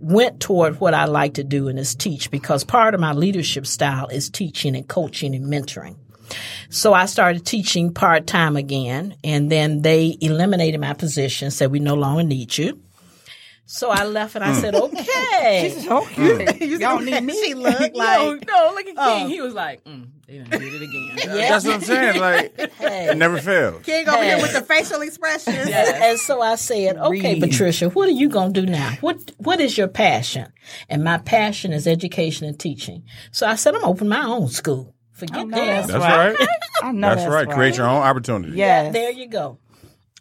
[0.00, 3.66] went toward what I like to do and is teach because part of my leadership
[3.66, 5.96] style is teaching and coaching and mentoring.
[6.70, 11.78] So I started teaching part time again, and then they eliminated my position, said we
[11.78, 12.80] no longer need you.
[13.66, 15.86] So I left and I said, okay.
[15.88, 16.66] okay.
[16.66, 17.32] You don't need me.
[17.32, 19.28] She looked no, like no, look at King.
[19.28, 21.16] He was like, mm, they done did it again.
[21.26, 22.20] That's what I'm saying.
[22.20, 23.08] Like, hey.
[23.10, 23.82] it never fails.
[23.82, 25.56] King over here with the facial expressions.
[25.56, 28.96] And, and so I said, okay, Patricia, what are you going to do now?
[29.00, 30.50] What What is your passion?
[30.88, 33.02] And my passion is education and teaching.
[33.30, 34.94] So I said, I'm open my own school.
[35.12, 35.86] Forget that.
[35.88, 36.48] That's right.
[36.82, 37.48] I know That's right.
[37.48, 38.56] Create your own opportunity.
[38.56, 39.58] Yeah, There you go.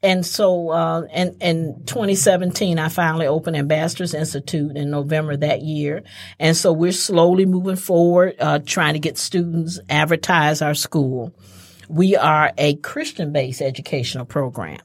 [0.04, 6.04] And so, uh, in, in 2017, I finally opened Ambassadors Institute in November that year.
[6.40, 11.36] And so we're slowly moving forward, uh, trying to get students advertise our school.
[11.88, 14.80] We are a Christian-based educational program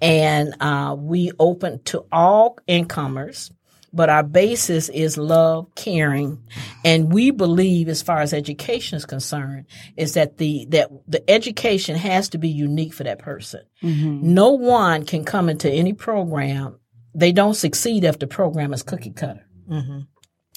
[0.00, 3.50] and, uh, we open to all incomers.
[3.92, 6.42] But our basis is love, caring,
[6.84, 11.96] and we believe, as far as education is concerned, is that the that the education
[11.96, 13.62] has to be unique for that person.
[13.82, 14.34] Mm-hmm.
[14.34, 16.78] No one can come into any program;
[17.14, 19.46] they don't succeed if the program is cookie cutter.
[19.68, 20.00] Mm-hmm.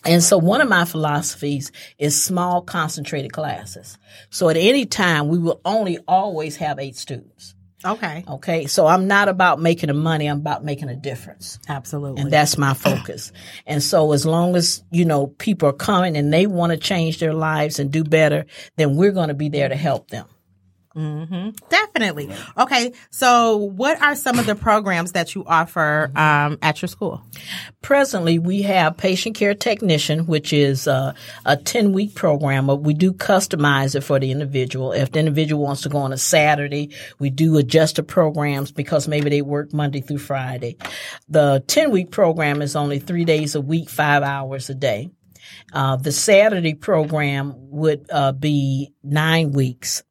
[0.05, 3.97] And so, one of my philosophies is small, concentrated classes.
[4.29, 7.55] So, at any time, we will only always have eight students.
[7.85, 8.23] Okay.
[8.27, 11.59] Okay, so I'm not about making a money; I'm about making a difference.
[11.67, 12.21] Absolutely.
[12.21, 13.31] And that's my focus.
[13.65, 17.19] And so as long as, you know, people are coming and they want to change
[17.19, 18.45] their lives and do better,
[18.77, 20.25] then we're going to be there to help them.
[21.69, 22.29] Definitely.
[22.57, 22.93] Okay.
[23.09, 27.23] So, what are some of the programs that you offer um, at your school?
[27.81, 31.13] Presently, we have patient care technician, which is uh,
[31.45, 34.91] a 10 week program, but we do customize it for the individual.
[34.91, 39.07] If the individual wants to go on a Saturday, we do adjust the programs because
[39.07, 40.77] maybe they work Monday through Friday.
[41.27, 45.09] The 10 week program is only three days a week, five hours a day.
[45.73, 50.03] Uh, the Saturday program would uh, be nine weeks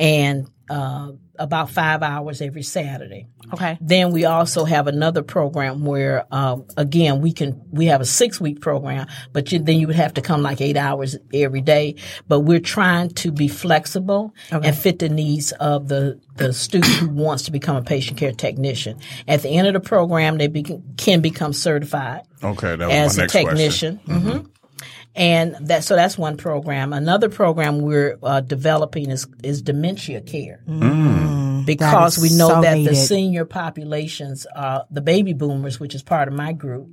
[0.00, 3.26] and uh, about five hours every Saturday.
[3.52, 3.76] Okay.
[3.80, 8.40] Then we also have another program where, um, again, we can we have a six
[8.40, 11.96] week program, but you, then you would have to come like eight hours every day.
[12.28, 17.08] But we're trying to be flexible and fit the needs of the the student who
[17.08, 18.98] wants to become a patient care technician.
[19.26, 20.64] At the end of the program, they be,
[20.96, 23.98] can become certified Okay, that was as my a next question.
[23.98, 24.44] technician.
[24.44, 24.50] hmm
[25.14, 26.92] And that so that's one program.
[26.92, 30.62] Another program we're uh, developing is is dementia care.
[31.66, 32.92] because we know so that needed.
[32.92, 36.88] the senior populations, uh, the baby boomers, which is part of my group,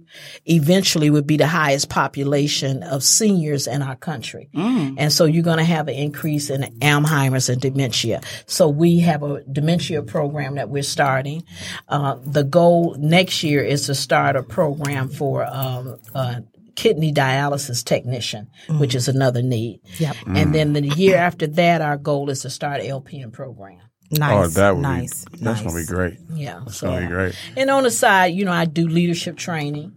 [0.46, 4.50] eventually would be the highest population of seniors in our country.
[4.98, 8.22] And so you're going to have an increase in Alzheimer's and dementia.
[8.46, 11.44] So we have a dementia program that we're starting.
[11.88, 16.42] Uh, the goal next year is to start a program for um, uh,
[16.78, 18.96] kidney dialysis technician, which mm.
[18.96, 19.82] is another need.
[19.98, 20.16] Yep.
[20.28, 21.22] And then the year mm.
[21.22, 23.82] after that, our goal is to start an LPN program.
[24.10, 24.46] Nice.
[24.46, 25.26] Oh, that would nice.
[25.26, 25.62] be that's nice.
[25.64, 26.18] gonna be great.
[26.34, 26.62] Yeah.
[26.64, 27.36] That's so, gonna be great.
[27.58, 29.92] And on the side, you know, I do leadership training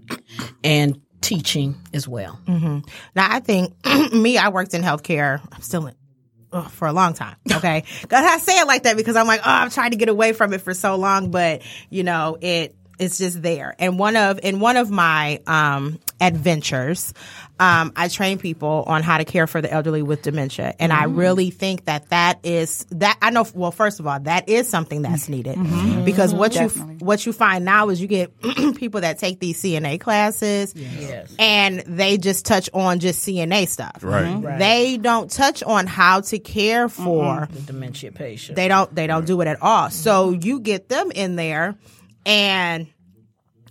[0.64, 2.40] and teaching as well.
[2.47, 2.79] Mm-hmm.
[3.14, 3.75] Now, I think
[4.12, 5.40] me, I worked in healthcare.
[5.53, 5.95] I'm still in.
[6.51, 7.83] ugh, for a long time, okay.
[8.09, 10.33] Cause I say it like that because I'm like, oh, I'm trying to get away
[10.33, 13.75] from it for so long, but you know, it it's just there.
[13.79, 17.15] And one of in one of my um, adventures,
[17.59, 21.05] um, I train people on how to care for the elderly with dementia, and I
[21.05, 21.17] mm-hmm.
[21.17, 23.47] really think that that is that I know.
[23.55, 25.33] Well, first of all, that is something that's mm-hmm.
[25.33, 26.05] needed mm-hmm.
[26.05, 28.39] because what you what you find now is you get
[28.77, 31.35] people that take these CNA classes, Yes.
[31.39, 34.03] and they just touch on just CNA stuff.
[34.03, 34.59] Right.
[34.59, 38.57] They don't touch on how to care for The dementia patient.
[38.57, 39.91] they don't they don't do it at all.
[39.91, 41.77] So you get them in there
[42.26, 42.87] and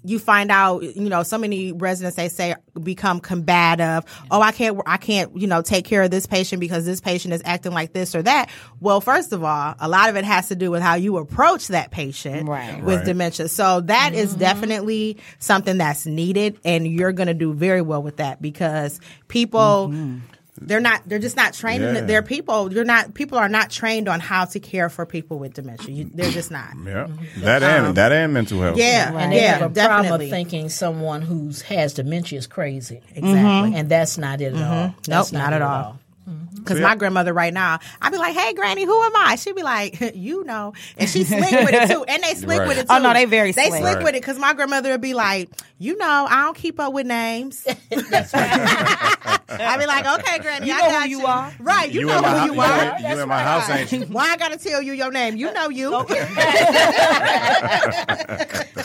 [0.03, 4.05] you find out, you know, so many residents they say become combative.
[4.31, 7.33] Oh, I can't, I can't, you know, take care of this patient because this patient
[7.33, 8.49] is acting like this or that.
[8.79, 11.67] Well, first of all, a lot of it has to do with how you approach
[11.67, 12.81] that patient Right.
[12.81, 13.05] with Right.
[13.05, 13.49] dementia.
[13.49, 14.39] So that is mm-hmm.
[14.39, 19.89] definitely something that's needed, and you're going to do very well with that because people.
[19.91, 20.19] Mm-hmm.
[20.61, 21.01] They're not.
[21.07, 21.83] They're just not trained.
[21.83, 22.01] in Yeah.
[22.01, 22.07] it.
[22.07, 22.71] They're people.
[22.73, 23.13] You're not.
[23.13, 25.93] People are not trained on how to care for people with dementia.
[25.93, 26.69] You, they're just not.
[26.85, 27.07] Yeah.
[27.37, 28.73] That and that and mental health.
[28.75, 29.99] Um, Yeah, and they yeah, have a definitely.
[30.07, 33.01] problem of thinking someone who has dementia is crazy.
[33.15, 33.75] Exactly.
[33.79, 34.95] And that's not it at all.
[35.07, 35.99] That's Nope, not at it all.
[36.29, 36.55] Mm-hmm.
[36.57, 39.63] Because my grandmother right now, I'd be like, "Hey, Granny, who am I?" She'd be
[39.63, 42.67] like, "You know," and she slick with it too, and they slick Right.
[42.67, 42.87] with it too.
[42.91, 43.65] Oh, no, they very slick.
[43.65, 43.81] they slick.
[43.81, 44.03] slick Right.
[44.03, 47.07] with it because my grandmother would be like, "You know, I don't keep up with
[47.07, 51.51] names." I'd be like, "Okay, Granny, You I know who got you are.
[51.59, 51.91] right?
[51.91, 53.91] You, You, know in my, who you you, are." in- you in my house, ain't
[53.91, 54.01] you?
[54.01, 55.37] Why I gotta tell you your name?
[55.37, 55.89] You know you.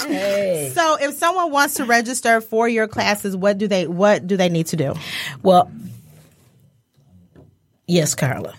[0.06, 0.70] Hey.
[0.74, 4.48] So, if someone wants to register for your classes, what do they what do they
[4.48, 4.94] need to do?
[5.42, 5.70] Well,
[7.86, 8.54] yes, Carla.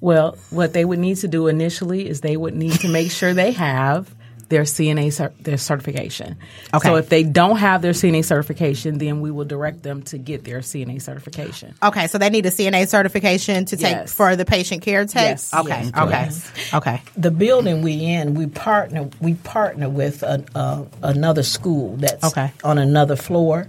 [0.00, 3.32] Well, what they would need to do initially is they would need to make sure
[3.32, 4.14] they have
[4.54, 6.36] their CNA cer- their certification.
[6.72, 6.88] Okay.
[6.88, 10.44] So if they don't have their CNA certification, then we will direct them to get
[10.44, 11.74] their CNA certification.
[11.82, 14.12] Okay, so they need a CNA certification to take Yes.
[14.12, 15.22] for the patient care tech.
[15.30, 15.52] Yes.
[15.52, 15.82] Okay.
[15.82, 15.92] Yes.
[16.04, 16.10] Okay.
[16.24, 16.52] Yes.
[16.72, 17.02] Okay.
[17.16, 19.08] The building we in, we partner.
[19.20, 22.52] We partner with a, uh, another school that's Okay.
[22.62, 23.68] on another floor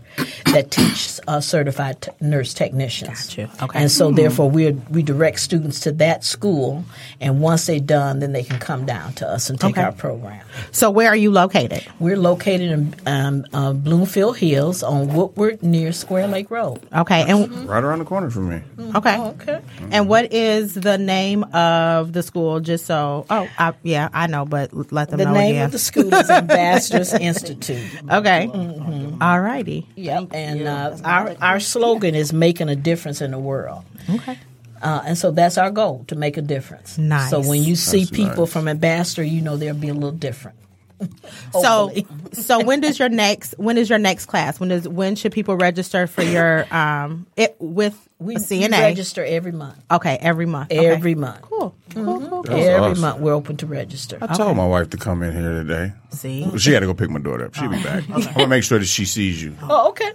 [0.54, 3.26] that teaches uh, certified t- nurse technicians.
[3.28, 3.50] Got you.
[3.64, 3.80] Okay.
[3.80, 6.84] And so, therefore, we we direct students to that school,
[7.20, 9.82] and once they're done, then they can come down to us and take Okay.
[9.82, 10.42] our program.
[10.76, 11.88] So where are you located?
[12.00, 16.82] We're located in um, uh, Bloomfield Hills on Woodward near Square Lake Road.
[16.94, 17.24] Okay.
[17.32, 18.62] And Right around the corner from me.
[18.94, 19.18] okay.
[19.18, 19.62] Okay.
[19.92, 22.60] And what is the name of the school?
[22.60, 23.26] Just so.
[23.30, 25.24] Oh, I, yeah, I know, but let them know.
[25.26, 25.66] The know name again.
[25.68, 27.80] of the school is Ambassadors Institute.
[28.12, 28.48] okay.
[28.52, 29.24] Mm-hmm.
[29.24, 29.88] All righty.
[29.96, 30.28] Yep.
[30.34, 33.86] And uh, our our slogan is making a difference in the world.
[34.10, 34.38] Okay.
[34.82, 36.98] Uh, and so that's our goal to make a difference.
[36.98, 37.30] Nice.
[37.30, 38.52] So when you see That's people nice.
[38.54, 40.58] from Ambassador, you know they'll be a little different.
[41.52, 41.92] So,
[42.34, 44.60] so when does your next when is your next class?
[44.60, 49.24] When does when should people register for your um it with we, a we register
[49.24, 49.78] every month.
[49.92, 50.72] okay, every month.
[50.72, 50.86] Okay.
[50.86, 51.42] Every month.
[51.42, 51.76] cool.
[51.94, 52.56] Cool, cool, cool.
[52.56, 53.02] Every awesome.
[53.02, 54.18] month we're open to register.
[54.22, 55.94] I told my wife to come in here today.
[56.12, 57.56] See, She had to go pick my daughter up.
[57.56, 58.04] She'll be back.
[58.14, 59.56] I'm gonna make sure that she sees you.
[59.64, 60.12] Oh, okay.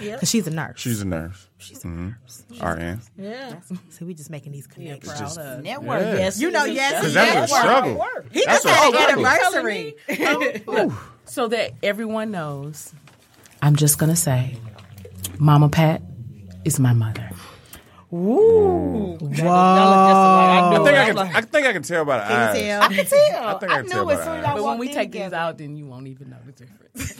[0.00, 0.80] Because she's a nurse.
[0.80, 1.46] She's a nurse.
[1.58, 2.08] She's a mm-hmm.
[2.08, 2.44] nurse.
[2.60, 3.00] RN.
[3.16, 3.60] Yeah.
[3.90, 5.18] See, we just making these connections.
[5.18, 6.00] Just- Network.
[6.00, 6.14] Yeah.
[6.14, 6.40] Yes.
[6.40, 8.06] You know, yes, Because he that's a struggle.
[8.32, 9.96] He That's just a had an anniversary.
[10.66, 10.92] Look,
[11.26, 12.92] so that everyone knows,
[13.62, 14.56] I'm just gonna say,
[15.38, 16.02] Mama Pat
[16.64, 17.30] is my mother.
[18.10, 19.18] Whoa.
[19.22, 21.18] I think I can.
[21.18, 22.58] I think I can tell by the Can eyes.
[22.58, 22.82] tell?
[22.82, 23.46] I can tell.
[23.46, 24.54] I think I can tell by the eyes.
[24.54, 26.79] But when we take these out, then you won't even know the difference.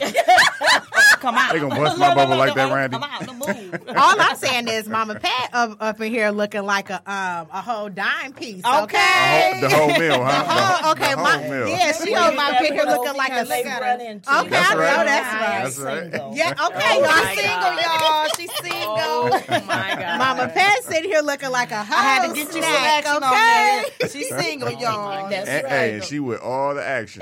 [1.21, 1.53] Come out.
[1.53, 2.97] They gonna bust my bubble like that, Randy.
[2.97, 3.21] Come out.
[3.37, 3.83] Move.
[3.95, 7.61] All I'm saying is, Mama Pat up, up in here looking like a um a
[7.61, 8.65] whole dime piece.
[8.65, 9.59] Okay.
[9.61, 10.43] The whole, the whole meal, huh?
[10.81, 11.67] The, Oh, okay, the my meal.
[11.67, 14.39] yeah, she on my picture looking like a they look run at into.
[14.39, 15.63] Okay, That's I know that's right.
[15.63, 16.11] That's right.
[16.11, 16.35] Single.
[16.35, 18.27] Yeah, okay, y'all single, y'all.
[18.37, 18.97] She's single.
[18.97, 20.17] Oh my God.
[20.17, 23.05] Mama Pat sitting here looking like a whole I had to get you some snack,
[23.05, 23.25] action okay?
[23.27, 24.09] on there.
[24.09, 25.29] She's single, y'all.
[25.29, 25.71] That's And, right.
[25.71, 27.21] hey, she with all the action.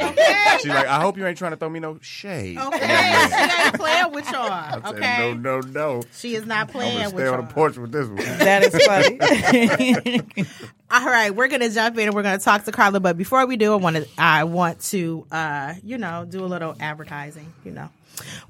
[0.60, 2.39] She's like, I hope you ain't trying to throw me no shade.
[2.58, 4.52] Okay, she ain't playing with y'all.
[4.52, 6.04] I said, Okay, no, no, no.
[6.14, 7.48] she is not I'm playing gonna with stay on y'all.
[7.48, 8.18] the porch with this one.
[8.18, 10.46] That is funny.
[10.92, 13.00] All right, we're gonna jump in and we're gonna talk to Carla.
[13.00, 16.48] But before we do, I want to I want to uh, you know do a
[16.48, 17.54] little advertising.
[17.64, 17.90] You know,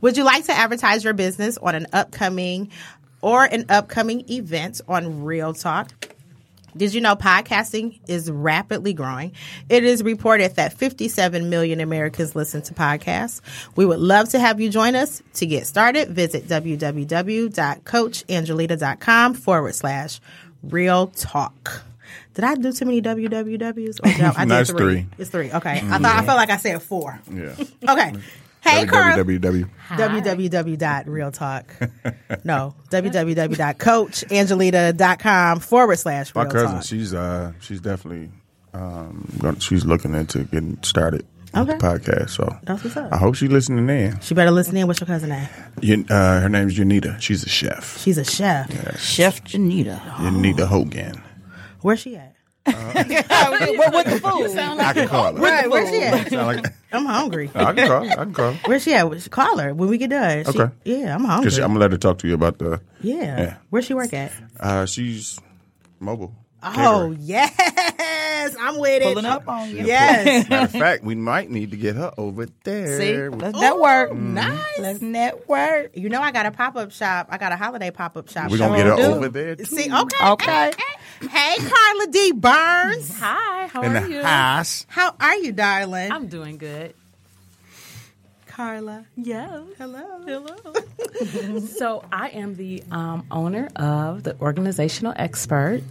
[0.01, 2.71] would you like to advertise your business on an upcoming
[3.21, 5.98] or an upcoming event on Real Talk?
[6.75, 9.33] Did you know podcasting is rapidly growing?
[9.69, 13.41] It is reported that 57 million Americans listen to podcasts.
[13.75, 15.21] We would love to have you join us.
[15.35, 20.19] To get started, visit www.coachangelita.com forward slash
[20.63, 21.83] real talk.
[22.33, 23.99] Did I do too many wwws?
[23.99, 25.05] Or oh, did I, I did No, it's three.
[25.17, 25.51] It's three.
[25.51, 25.71] Okay.
[25.71, 26.03] I mm-hmm.
[26.03, 27.19] thought I felt like I said four.
[27.31, 27.55] Yeah.
[27.89, 28.13] Okay.
[28.61, 29.17] Hey, Carl.
[29.17, 29.69] www.
[29.89, 31.65] www.realtalk.
[32.45, 36.83] no, www.coachangelita.com forward slash My real cousin, talk.
[36.85, 38.29] she's uh, she's definitely
[38.73, 41.77] um, gonna, she's looking into getting started with Okay.
[41.77, 42.29] the podcast.
[42.31, 43.11] So That's what's up.
[43.11, 44.19] I hope she's listening in.
[44.19, 44.85] She better listen in.
[44.87, 45.47] What's your cousin name?
[45.81, 47.19] You, uh, her name's Yanita.
[47.21, 47.97] She's a chef.
[47.99, 48.69] She's a chef.
[48.99, 49.99] Chef Janita.
[50.15, 51.21] Yanita Hogan.
[51.81, 52.28] Where's she at?
[53.77, 54.55] what, what the food?
[54.55, 55.41] Like I can call her.
[55.41, 56.31] Right, where's she at?
[56.31, 57.49] Like, I'm hungry.
[57.55, 58.03] I can call.
[58.05, 58.11] her.
[58.11, 58.51] I can call.
[58.53, 58.59] her.
[58.65, 59.29] Where's she at?
[59.31, 60.43] Call her when we get done.
[60.45, 60.73] She- Okay.
[60.85, 61.49] yeah, I'm hungry.
[61.51, 62.81] Cause I'm gonna let her talk to you about the.
[63.01, 63.15] yeah.
[63.39, 63.55] Yeah.
[63.69, 64.31] Where she work at?
[64.59, 65.39] Uh, she's
[65.99, 66.33] mobile.
[66.61, 67.15] Oh caterer.
[67.21, 69.05] yes, I'm with it.
[69.05, 69.85] Pulling up on you.
[69.85, 70.49] Yes.
[70.49, 72.99] Matter of fact, we might need to get her over there.
[72.99, 74.13] See, let's network.
[74.13, 74.59] nice.
[74.77, 75.95] Let's network.
[75.95, 77.27] You know, I got a pop up shop.
[77.29, 78.51] I got a holiday pop up shop.
[78.51, 79.03] We're gonna get her do.
[79.03, 79.63] over there too.
[79.63, 80.71] See, okay, Okay.
[81.21, 82.31] Hey, Carla D.
[82.31, 83.19] Burns.
[83.19, 84.23] Hi, how in are the you?
[84.23, 84.85] house.
[84.87, 86.11] How are you, darling?
[86.11, 86.93] I'm doing good.
[88.47, 89.05] Carla.
[89.15, 89.63] Yeah.
[89.77, 90.21] Hello.
[90.25, 91.59] Hello.
[91.59, 95.81] so I am the um, owner of the organizational expert.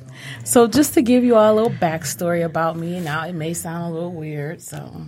[0.45, 3.91] So just to give you all a little backstory about me, now it may sound
[3.91, 4.61] a little weird.
[4.63, 5.03] So,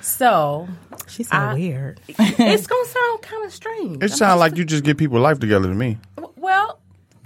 [0.00, 0.68] so
[1.08, 2.00] She's so I- weird.
[2.08, 4.02] it's gonna sound kind of strange.
[4.02, 5.98] It sounds like you just get people life together to me.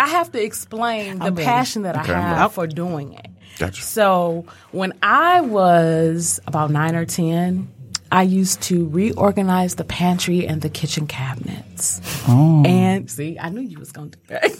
[0.06, 1.44] Well, I have to explain the ready.
[1.44, 2.52] passion that Okay, I have ready.
[2.52, 3.26] for doing it.
[3.58, 3.82] Gotcha.
[3.82, 7.68] So when I was about nine or ten,
[8.12, 12.00] I used to reorganize the pantry and the kitchen cabinets.
[12.28, 12.62] Oh.
[12.64, 14.52] And see, I knew you was gonna do that.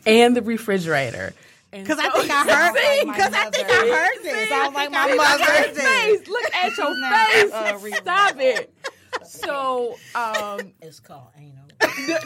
[0.06, 1.32] and the refrigerator.
[1.70, 3.06] Because I think I heard.
[3.06, 4.48] Because I think I heard this.
[4.48, 5.80] Sounds like my I think I mother.
[5.80, 6.28] face.
[6.28, 7.96] Look at your face.
[7.98, 8.74] Stop it.
[9.24, 11.61] So, um, It's called anal.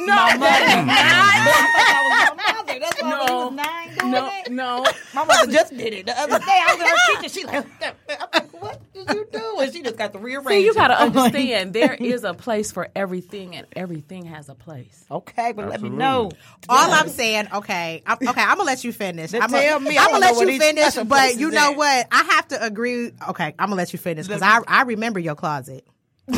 [0.01, 2.73] No, that my mother.
[2.77, 2.81] Mm.
[2.81, 3.25] That's why No.
[3.25, 4.51] when was nine is doing not, it.
[4.53, 4.87] no, no.
[5.15, 6.45] My mother just did it the other day.
[6.49, 7.29] I was in her kitchen.
[7.29, 9.61] She like, I'm like, what did you do?
[9.61, 10.49] And she just got to rearrange.
[10.49, 14.55] See, you got to understand there is a place for everything, and everything has a
[14.55, 15.05] place.
[15.11, 16.31] Okay, but let me know.
[16.69, 19.33] All I'm saying, okay, I'm, okay, I'm gonna let you finish.
[19.35, 19.97] I'm tell gonna, me.
[19.99, 21.77] I I'm gonna let you finish, but you know at.
[21.77, 22.07] what?
[22.13, 23.13] I have to agree.
[23.31, 25.87] Okay, I'm gonna let you finish because I I remember your closet.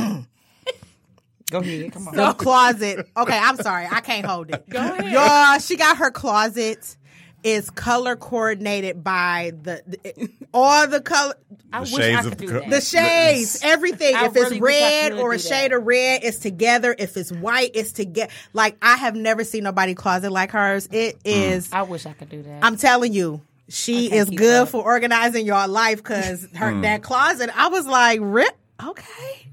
[1.50, 1.92] Go ahead.
[1.92, 2.14] Come on.
[2.16, 3.08] The closet.
[3.16, 4.66] Okay, I'm sorry, I can't hold it.
[4.70, 5.12] Go ahead.
[5.12, 6.96] Y'all, she got her closet
[7.44, 11.34] is color coordinated by the, the all the color.
[11.72, 12.70] I The wish shades I of could do co- that.
[12.70, 14.14] The shades, everything.
[14.16, 15.76] I if it's really wish I red could or a shade that.
[15.78, 16.94] of red, it's together.
[16.98, 18.32] If it's white, it's together.
[18.52, 20.88] Like I have never seen nobody closet like hers.
[20.90, 21.72] It is.
[21.72, 22.64] I wish I could do that.
[22.64, 24.68] I'm telling you, she is good up.
[24.70, 26.82] for organizing your life because her Mm.
[26.82, 27.50] that closet.
[27.56, 28.56] I was like, rip.
[28.84, 29.46] Okay.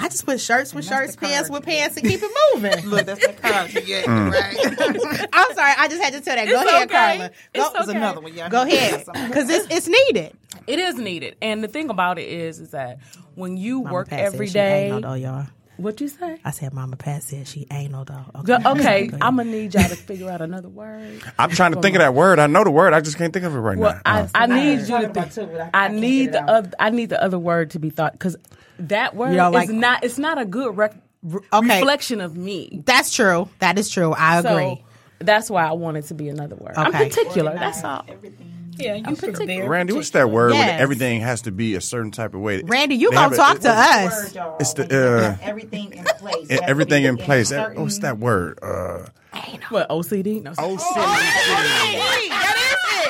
[0.00, 2.86] I just put shirts with shirts, pants with pants, and keep it moving.
[2.86, 4.30] Look, that's the card you get, mm.
[4.30, 5.28] right?
[5.32, 6.46] I'm sorry, I just had to tell that.
[6.46, 6.94] Go ahead, okay.
[6.94, 7.28] Carla.
[7.28, 7.98] Go, It's There's okay.
[7.98, 8.32] another one.
[8.32, 10.36] Yeah, go ahead, because it's it's needed.
[10.68, 13.00] It is needed, and the thing about it is, is that
[13.34, 15.46] when you Mama work every day, every said day, She anal though, y'all.
[15.78, 16.38] What you say?
[16.44, 18.24] I said, Mama Pat said she anal though.
[18.42, 21.22] Go- Okay, Okay, I'm gonna need y'all to figure out another word.
[21.38, 22.38] I'm trying to think of that word.
[22.38, 22.92] I know the word.
[22.92, 24.28] I just can't think of it right Well, now.
[24.34, 25.08] I, I need you to.
[25.08, 26.70] Think, two, but I- I, I need the other.
[26.78, 28.36] I need the other word to be thought because
[28.80, 30.04] that word don't is like- not.
[30.04, 30.94] It's not a good rec-
[31.52, 31.78] Okay.
[31.80, 32.82] reflection of me.
[32.84, 33.48] That's true.
[33.58, 34.12] That is true.
[34.16, 34.84] I So agree.
[35.18, 36.74] that's why I want it to be another word.
[36.76, 37.08] I'm Okay.
[37.08, 37.54] particular.
[37.54, 38.04] That's all.
[38.78, 40.80] Yeah, you feel very Randy, what's that word when Yes.
[40.80, 42.62] everything has to be a certain type of way?
[42.62, 44.36] Randy, you They gonna have a- talk it- to us?
[44.60, 46.46] It's the, uh, everything in place.
[46.50, 47.50] everything in place.
[47.50, 48.58] That- What's that word?
[48.62, 49.06] Uh,
[49.70, 50.40] What OCD?
[50.42, 50.52] No.
[50.52, 50.82] OCD.
[50.96, 52.34] oh,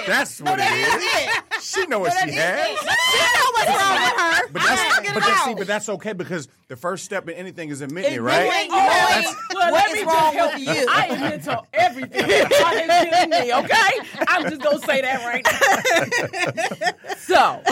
[0.07, 1.43] That's what it is.
[1.69, 2.79] She know what she has.
[2.79, 4.49] she know what's wrong with her.
[4.51, 7.83] But that's, but, that's, see, but that's okay because the first step in anything is
[7.83, 8.69] admitting it, right?
[8.71, 10.87] Oh, well, what is wrong with you?
[10.89, 12.25] I admit to everything.
[12.25, 14.25] I kidding me, okay?
[14.27, 15.45] I'm just going to say that right
[17.05, 17.17] now.
[17.19, 17.63] so,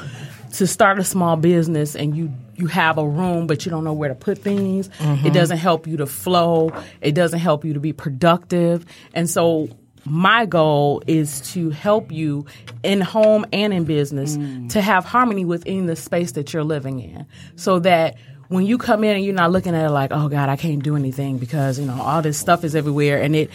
[0.54, 3.92] to start a small business and you you have a room but you don't know
[3.92, 5.28] where to put things it mm-hmm.
[5.30, 6.70] doesn't help you to flow
[7.00, 9.68] it doesn't help you to be productive and so
[10.04, 12.46] my goal is to help you
[12.82, 14.70] in home and in business mm.
[14.70, 17.26] to have harmony within the space that you're living in.
[17.56, 18.16] So that
[18.48, 20.82] when you come in and you're not looking at it like oh god i can't
[20.82, 23.20] do anything because you know all this stuff is everywhere.
[23.20, 23.50] And it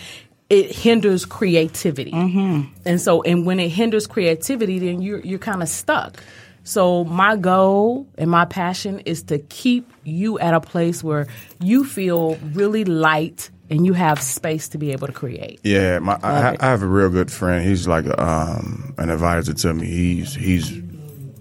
[0.50, 2.12] it hinders creativity.
[2.12, 2.74] Mm-hmm.
[2.86, 6.24] And so and when it hinders creativity then you're you're kind of stuck.
[6.64, 11.28] So my goal and my passion is to keep you at a place where
[11.60, 15.60] you feel really light and you have space to be able to create.
[15.64, 17.66] Yeah, my, I, I have a real good friend.
[17.66, 19.86] He's like um, an advisor to me.
[19.86, 20.82] He's he's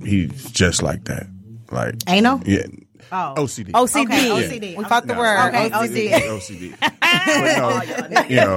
[0.04, 1.26] he's just like that.
[1.70, 2.40] Like Anal?
[2.46, 2.66] Yeah.
[3.10, 3.34] Oh.
[3.38, 3.70] OCD.
[3.70, 4.04] OCD.
[4.04, 4.76] Okay, OCD.
[4.76, 5.48] We fucked the No, word.
[5.48, 6.10] Okay, OCD.
[6.12, 6.74] OCD.
[7.00, 8.54] But no, you know,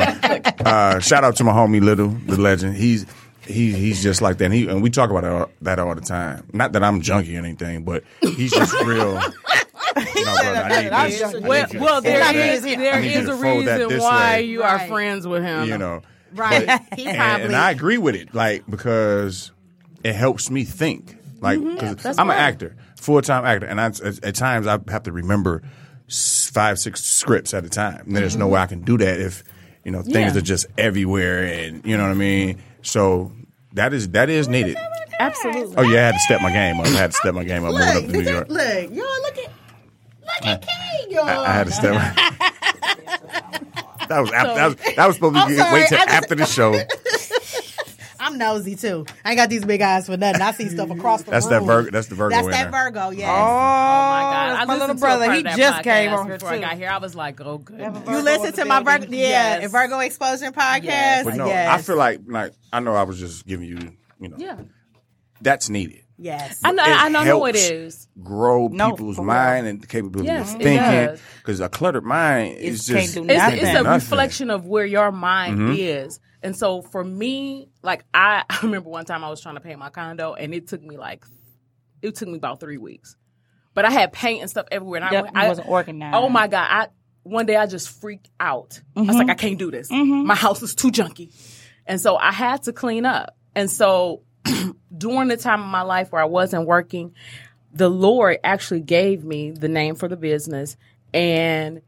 [0.65, 2.75] uh, shout out to my homie Little, the legend.
[2.75, 3.05] He's
[3.45, 4.45] he he's just like that.
[4.45, 6.47] And, he, and we talk about that all, that all the time.
[6.53, 9.21] Not that I'm junky or anything, but he's just real.
[10.15, 11.23] No, brother, I need I'm this.
[11.23, 12.35] I need Well, you to well fold there that.
[12.35, 14.43] is there I need you is to a reason why way.
[14.43, 14.89] you are Right.
[14.89, 15.67] friends with him.
[15.67, 16.01] You know,
[16.33, 16.67] Right.
[16.95, 17.45] He and, probably.
[17.47, 19.51] and I agree with it, like because
[20.03, 21.17] it helps me think.
[21.41, 21.93] Like, Mm-hmm.
[21.95, 25.11] 'cause I'm an actor, full time actor, and I, at, at times I have to
[25.11, 25.63] remember
[26.07, 28.03] five, six scripts at a time.
[28.07, 29.43] And there's no way I can do that if
[29.83, 30.27] you know things Mm-hmm.
[30.35, 30.37] Yeah.
[30.37, 32.61] are just everywhere, and you know what I mean.
[32.83, 33.31] So
[33.73, 34.77] that is that is needed.
[35.19, 35.75] Absolutely.
[35.77, 36.85] Oh yeah, I had to step my game up.
[36.87, 37.73] I had to step my game up.
[37.73, 39.51] Moving up to New York, look, y'all look at
[40.39, 41.29] look at King, y'all.
[41.29, 41.93] I, I had to step.
[44.09, 46.45] that was after, that was that was supposed to be sorry, wait till after the
[46.45, 46.79] show.
[48.23, 49.03] I'm nosy too.
[49.25, 50.43] I ain't got these big eyes for nothing.
[50.43, 51.53] I see stuff across the That's room.
[51.53, 51.89] that Virgo.
[51.91, 52.35] That's the Virgo.
[52.35, 52.83] That's in that there.
[52.83, 53.09] Virgo.
[53.09, 53.27] Yes.
[53.29, 54.49] Oh, Oh my God!
[54.51, 55.33] that's I my little brother.
[55.33, 56.89] He just came on here before I got here.
[56.89, 57.79] I was like, oh good.
[57.79, 59.71] You listen to my Virgo, yeah, Yes.
[59.71, 60.83] Virgo Explosion podcast.
[60.83, 61.25] Yes.
[61.25, 61.67] But no, yes.
[61.69, 63.79] I feel like like I know I was just giving you,
[64.19, 64.59] you know, Yeah,
[65.41, 66.03] that's needed.
[66.21, 66.59] Yes.
[66.63, 66.83] I know.
[66.83, 68.07] It I know it helps is.
[68.21, 71.23] Grow No, people's mind and the capability Yes, of thinking.
[71.37, 73.59] Because a cluttered mind It is can't just do It's, Nothing.
[73.59, 73.91] it's a Nothing.
[73.91, 75.73] reflection of where your mind mm-hmm.
[75.73, 76.19] is.
[76.43, 79.79] And so for me, like I, I remember one time I was trying to paint
[79.79, 81.25] my condo and it took me like
[82.01, 83.15] it took me about three weeks.
[83.73, 85.01] But I had paint and stuff everywhere.
[85.01, 86.15] And Yep, I, I wasn't organized.
[86.15, 86.67] Oh my God.
[86.69, 86.87] I
[87.23, 88.81] one day I just freaked out.
[88.95, 89.17] I was mm-hmm.
[89.19, 89.89] like, I can't do this.
[89.91, 90.25] Mm-hmm.
[90.25, 91.33] My house is too junky.
[91.85, 93.35] And so I had to clean up.
[93.55, 94.23] And so
[94.97, 97.13] during the time of my life where I wasn't working,
[97.73, 100.77] the Lord actually gave me the name for the business.
[101.13, 101.81] And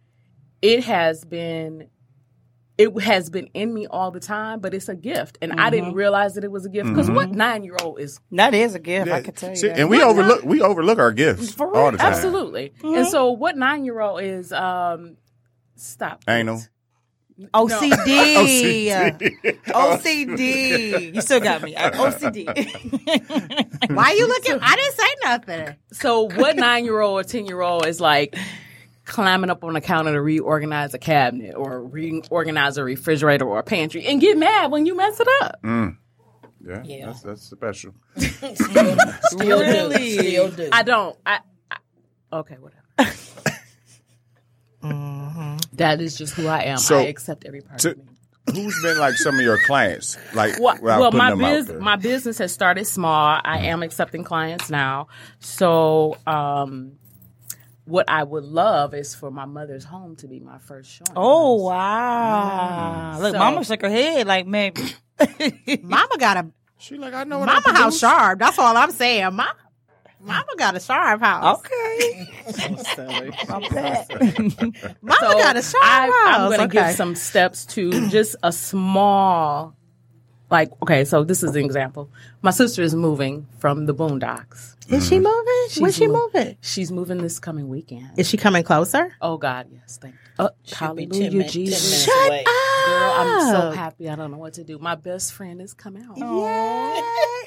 [0.62, 1.90] it has been
[2.78, 5.38] it has been in me all the time, but it's a gift.
[5.42, 5.98] And I didn't mm-hmm.
[5.98, 6.90] realize that it was a gift.
[6.90, 7.38] Because what mm-hmm.
[7.38, 9.08] nine year old is That is a gift.
[9.08, 9.16] Yeah.
[9.16, 9.56] I can tell you.
[9.56, 9.78] See, that.
[9.78, 12.14] and we overlook we overlook our gifts For all the time.
[12.14, 12.74] Absolutely.
[12.82, 13.10] And mm-hmm.
[13.10, 15.18] so what nine year old is um
[15.76, 16.24] stop.
[16.28, 16.70] it.
[17.40, 17.68] Anal.
[17.68, 19.18] OCD.
[19.66, 21.16] OCD.
[21.16, 21.74] You still got me.
[21.76, 22.46] OCD.
[23.96, 24.60] Why are you looking?
[24.62, 25.76] I didn't say nothing.
[25.92, 28.36] So what nine year old or ten year old is like
[29.06, 33.64] climbing up on the counter to reorganize a cabinet or reorganize a refrigerator or a
[33.64, 35.62] pantry and get mad when you mess it up.
[35.64, 35.98] Mm.
[36.66, 37.94] Yeah, That's, that's special.
[38.18, 39.98] Still Really?
[39.98, 40.18] do.
[40.20, 40.70] Still do.
[40.72, 41.18] I don't.
[41.26, 41.78] I, I
[42.32, 42.82] okay, whatever.
[44.84, 45.23] Mm.
[45.74, 46.78] That is just who I am.
[46.78, 48.04] So, I accept every part to- of me.
[48.54, 50.18] Who's been like some of your clients?
[50.34, 53.40] Like, Well, well my them biz- my business has started small.
[53.42, 55.08] I am accepting clients now.
[55.40, 56.94] So, um,
[57.86, 61.14] what I would love is for my mother's home to be my first showing.
[61.16, 63.18] oh wow!
[63.20, 64.82] Look, So- Mama shook her head like maybe.
[65.84, 66.48] Mama got a
[66.78, 68.00] She like I know what I mama house produce.
[68.00, 68.40] sharp.
[68.40, 69.24] That's all I'm saying.
[69.26, 69.56] Mama,
[70.24, 71.60] mama got a sharp house.
[71.60, 72.30] Okay.
[75.02, 76.36] Mama So got a sharp I, house.
[76.40, 76.88] I'm going to okay.
[76.88, 79.76] give some steps to just a small,
[80.50, 82.10] like, okay, so this is an example.
[82.42, 84.76] My sister is moving from the Boondocks.
[84.90, 85.68] Is she moving?
[85.80, 86.58] Where's she mo- moving?
[86.62, 88.10] She's moving this coming weekend.
[88.18, 89.16] Is she coming closer?
[89.22, 89.98] Oh, God, yes.
[90.02, 92.04] Thank uh, Should be 10 Hallelujah, Jesus.
[92.06, 92.44] Shut away.
[92.44, 93.72] Girl, I'm so Oh.
[93.72, 94.10] happy.
[94.10, 94.78] I don't know what to do.
[94.80, 96.18] My best friend is coming out.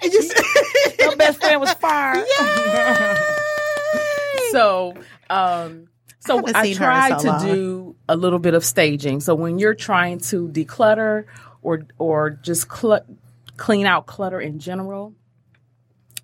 [1.00, 2.24] Your best friend was fired.
[4.50, 4.94] So,
[5.28, 5.88] um,
[6.20, 7.44] So haven't I, seen try so to long.
[7.46, 9.20] do a little bit of staging.
[9.20, 11.24] So when you're trying to declutter
[11.62, 13.04] or or just cl-
[13.56, 15.14] clean out clutter in general,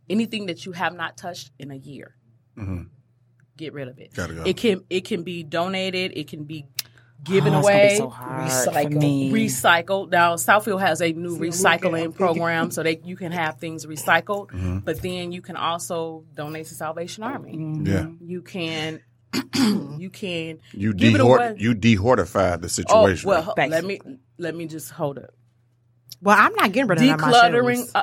[0.09, 2.15] anything that you have not touched in a year,
[3.57, 4.15] get rid of it.
[4.15, 4.43] Gotta go.
[4.45, 6.13] It can it can be donated.
[6.17, 6.67] It can be
[7.25, 7.97] given Oh, it's gonna be away.
[7.99, 9.01] so hard for Recycle.
[9.01, 9.31] me.
[9.33, 10.11] recycled.
[10.11, 14.49] Now Southfield has a new recycling program, so that you can have things recycled.
[14.49, 14.79] Mm-hmm.
[14.79, 17.57] But then you can also donate to Salvation Army.
[17.85, 18.09] Yeah.
[18.21, 19.01] You can,
[19.99, 21.39] you can You give it away.
[21.55, 22.97] dehort you dehortified the situation.
[22.99, 23.29] Oh situation.
[23.29, 23.71] well, Thanks.
[23.73, 24.01] let me
[24.39, 25.31] let me just hold up.
[26.21, 27.77] Well, I'm not getting rid of none of my Decluttering.
[27.77, 27.93] shoes.
[27.95, 28.03] Uh,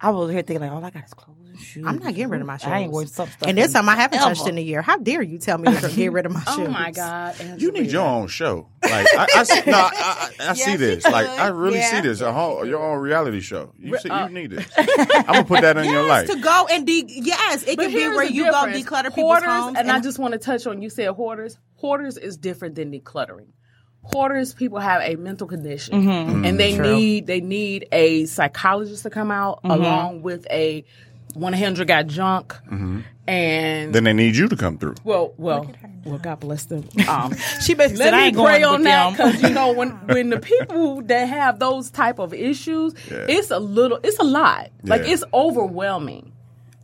[0.00, 1.84] I was here thinking like, all I got is clothes and shoes.
[1.86, 2.68] I'm not getting rid of my shoes.
[2.68, 3.36] I ain't wearing stuff.
[3.46, 4.82] And there's in something I haven't touched in a year.
[4.82, 6.46] How dare you tell me to get rid of my shoes?
[6.58, 7.34] oh my God!
[7.58, 8.68] you need your own show.
[8.82, 11.04] Like I, I, see- no, I, I, I see this.
[11.04, 11.28] Like.
[11.28, 11.90] I really Yeah.
[11.90, 12.20] see this.
[12.20, 13.72] A whole your own reality show.
[13.78, 14.66] You see, uh, you need it.
[14.76, 16.28] I'm gonna put that in your life.
[16.28, 18.84] to go and de- yes, it But can be here's where the you difference.
[18.84, 19.78] go declutter people's hoarders, homes.
[19.78, 21.56] and, I just want to touch on you said hoarders.
[21.76, 23.46] Hoarders is different than decluttering.
[24.02, 26.44] Hoarders people have a mental condition, Mm-hmm.
[26.46, 29.70] and they need they need a psychologist to come out Mm-hmm.
[29.70, 30.84] along with a
[31.34, 32.54] 100 got junk,
[33.26, 34.94] and Then they need you to come through.
[35.04, 35.70] well, well,
[36.04, 36.88] well, God bless them.
[37.08, 39.50] Um, She basically let said, I me ain't pray going on with that because you
[39.50, 44.18] know when when the people that have those type of issues, it's a little, it's
[44.18, 44.70] a lot.
[44.82, 46.32] Like it's overwhelming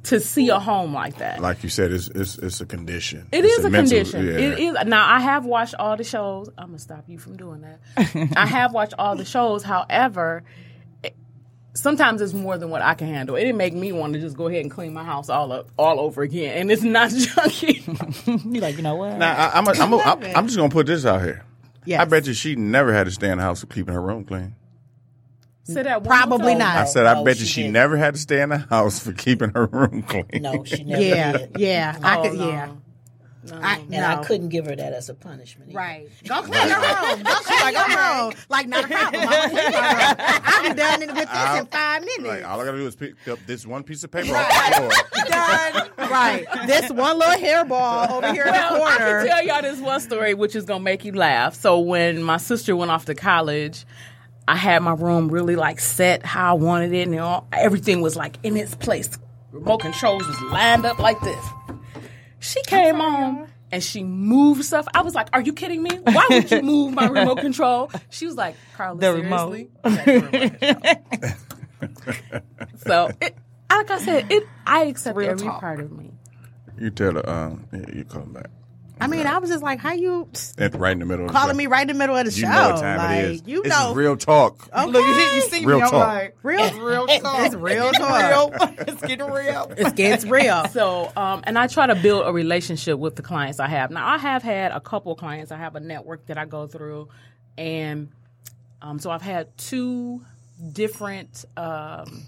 [0.05, 1.41] to see a home like that.
[1.41, 3.27] Like you said, it's it's, it's a condition.
[3.33, 4.25] It It's is a, mental- condition.
[4.27, 4.33] yeah.
[4.35, 5.09] It is now.
[5.09, 6.49] I have watched all the shows.
[6.59, 7.81] I'm gonna stop you from doing that.
[8.37, 9.63] I have watched all the shows.
[9.65, 10.45] However, it-
[11.77, 13.37] sometimes it's more than what I can handle.
[13.37, 15.69] It didn't make me want to just go ahead and clean my house all up
[15.77, 18.53] all over again, and it's not junky.
[18.55, 19.17] You like, you know what?
[19.19, 21.45] Now I, I'm, a, I'm, a, I'm, I'm just gonna put this out here.
[21.85, 22.01] Yes.
[22.01, 24.25] I bet you she never had to stay in the house for keeping her room
[24.25, 24.55] clean.
[25.65, 26.77] Say that Probably not.
[26.77, 27.73] I said I no, bet she you she didn't.
[27.75, 30.27] never had to stay in the house for keeping her room clean.
[30.35, 31.57] No, she never yeah, did.
[31.59, 32.49] yeah, I Oh, could, no.
[32.49, 32.69] yeah.
[33.53, 34.05] I, And no.
[34.07, 35.71] I couldn't give her that as a punishment.
[35.71, 35.79] either.
[35.79, 36.09] Right.
[36.27, 37.23] Go clean your room.
[37.23, 38.33] Go clean your room.
[38.49, 39.23] Like, not a problem.
[39.23, 40.17] I'm gonna clean my room.
[40.45, 42.23] I'll be done in- with this in five minutes.
[42.25, 44.49] Like all I gotta do is pick up this one piece of paper off
[45.13, 45.27] the
[45.97, 46.11] done.
[46.11, 46.47] Right.
[46.67, 49.21] This one little hairball over here in the Well, I corner.
[49.21, 51.55] can tell y'all this one story, which is gonna make you laugh.
[51.55, 53.85] So when my sister went off to college,
[54.49, 58.15] I had my room really like set how I wanted it, and all, everything was
[58.17, 59.11] like in its place.
[59.53, 61.45] Remote controls was lined up like this.
[62.47, 64.87] She came home and she moved stuff.
[64.95, 65.91] I was like, "Are you kidding me?
[66.03, 69.53] Why would you move my remote control?" She was like, "Carla, The remote.
[69.53, 70.05] seriously?" I was like,
[70.61, 71.37] "The
[71.81, 71.97] remote
[72.87, 73.37] so, it,
[73.71, 75.61] like I said, it I accept Real every talk.
[75.61, 76.13] part of me.
[76.79, 78.51] You tell her, um, you come back.
[78.99, 81.39] I mean, I was just like, how you At right in the middle of the
[81.39, 81.59] calling show.
[81.59, 82.49] me right in the middle of the You show?
[82.49, 83.43] know what time like, it is.
[83.47, 84.69] You This know, is real talk.
[84.73, 84.87] Okay.
[84.87, 86.07] Look, you, you see Real me, I'm talk.
[86.09, 87.47] like, real, it's real talk.
[87.47, 88.75] It's real talk.
[88.89, 89.71] It's getting real.
[89.77, 90.67] It's getting real.
[90.69, 93.91] So, um, and I try to build a relationship with the clients I have.
[93.91, 95.53] Now, I have had a couple clients.
[95.53, 97.09] I have a network that I go through,
[97.59, 98.09] and
[98.81, 100.23] um, so I've had two
[100.73, 102.23] different, um,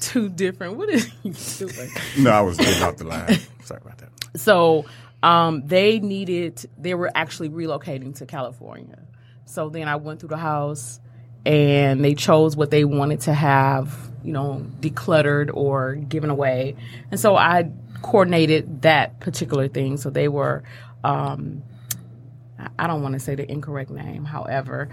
[0.00, 0.76] two different.
[0.76, 1.32] What is you
[1.68, 1.90] doing?
[2.18, 3.38] No, I was getting off the line.
[3.62, 4.10] Sorry about that.
[4.38, 4.84] So,
[5.24, 6.68] um, they needed.
[6.78, 8.98] They were actually relocating to California.
[9.46, 11.00] So then I went through the house,
[11.46, 16.76] and they chose what they wanted to have, you know, decluttered or given away.
[17.10, 17.70] And so I
[18.02, 19.96] coordinated that particular thing.
[19.96, 20.62] So they were,
[21.02, 21.62] um,
[22.78, 24.24] I- don't want to say the incorrect name.
[24.24, 24.88] However,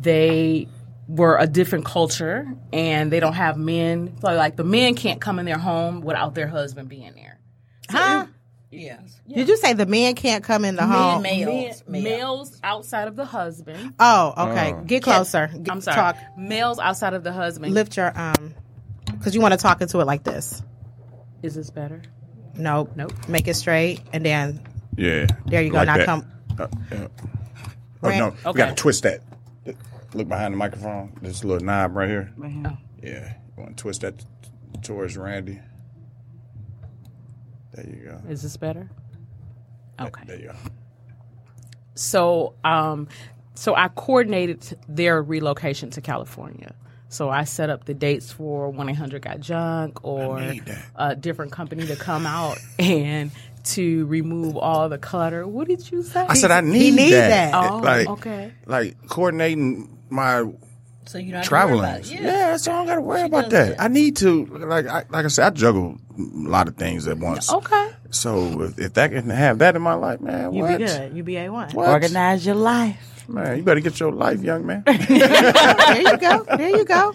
[0.00, 0.68] they
[1.08, 4.16] were a different culture and they don't have men.
[4.20, 7.38] So like the men can't come in their home without their husband being there.
[7.90, 8.21] Huh?
[8.72, 9.20] Yes.
[9.28, 11.22] Did you say the man can't come in the home?
[11.22, 11.84] Men, Men, males.
[11.86, 12.04] males.
[12.04, 13.94] males outside of the husband.
[14.00, 14.72] Oh, okay.
[14.72, 14.80] Oh.
[14.84, 15.48] Get closer.
[15.48, 15.94] Get- I'm sorry.
[15.96, 16.16] Talk.
[16.38, 17.74] Males outside of the husband.
[17.74, 18.54] Lift your um,
[19.12, 20.62] because you want to talk into it like this.
[21.42, 22.00] Is this better?
[22.54, 22.92] Nope.
[22.96, 23.12] Nope.
[23.28, 24.60] Make it straight, and then
[24.96, 25.26] Yeah.
[25.46, 25.76] There you go.
[25.78, 26.06] Like Now that.
[26.06, 26.26] come-
[26.58, 27.08] Uh, yeah.
[28.02, 28.36] Oh, no, Okay.
[28.46, 29.20] we gotta twist that.
[30.14, 31.16] Look behind the microphone.
[31.22, 32.32] This little knob right here.
[32.36, 32.62] Right here.
[32.66, 32.76] Oh.
[33.02, 33.34] Yeah.
[33.56, 34.26] You want to twist that t-
[34.82, 35.60] towards Randy.
[37.74, 38.20] There you go.
[38.28, 38.90] Is this better?
[40.00, 40.24] Okay.
[40.26, 40.54] There you go.
[41.94, 43.08] So, um,
[43.54, 46.74] so I coordinated their relocation to California.
[47.08, 50.54] So I set up the dates for one eight hundred got junk or
[50.96, 53.30] a different company to come out and
[53.64, 55.46] to remove all the clutter.
[55.46, 56.24] What did you say?
[56.26, 57.52] I said I need, need that.
[57.52, 57.54] that.
[57.54, 58.52] Oh, like, okay.
[58.64, 60.50] Like coordinating my
[61.04, 61.80] So you don't have to worry traveling.
[61.80, 62.10] about it.
[62.10, 62.56] Yeah.
[62.56, 63.76] so I don't got to worry She about that.
[63.76, 63.80] that.
[63.82, 67.18] I need to like I, like I said, I juggle a lot of things at
[67.18, 67.52] once.
[67.52, 67.90] Okay.
[68.10, 70.78] So if, if that can have that in my life, man, you what?
[70.78, 71.16] be good.
[71.16, 71.74] You be a one.
[71.74, 73.08] Organize your life.
[73.28, 74.82] Man, you better get your life, young man.
[74.86, 76.44] There you go.
[76.56, 77.14] There you go.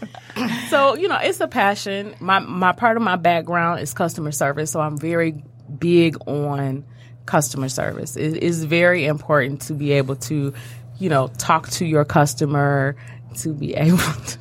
[0.69, 2.15] So you know, it's a passion.
[2.19, 5.43] My my part of my background is customer service, so I'm very
[5.79, 6.85] big on
[7.25, 8.15] customer service.
[8.15, 10.53] It is very important to be able to,
[10.97, 12.95] you know, talk to your customer,
[13.36, 14.38] to be able to,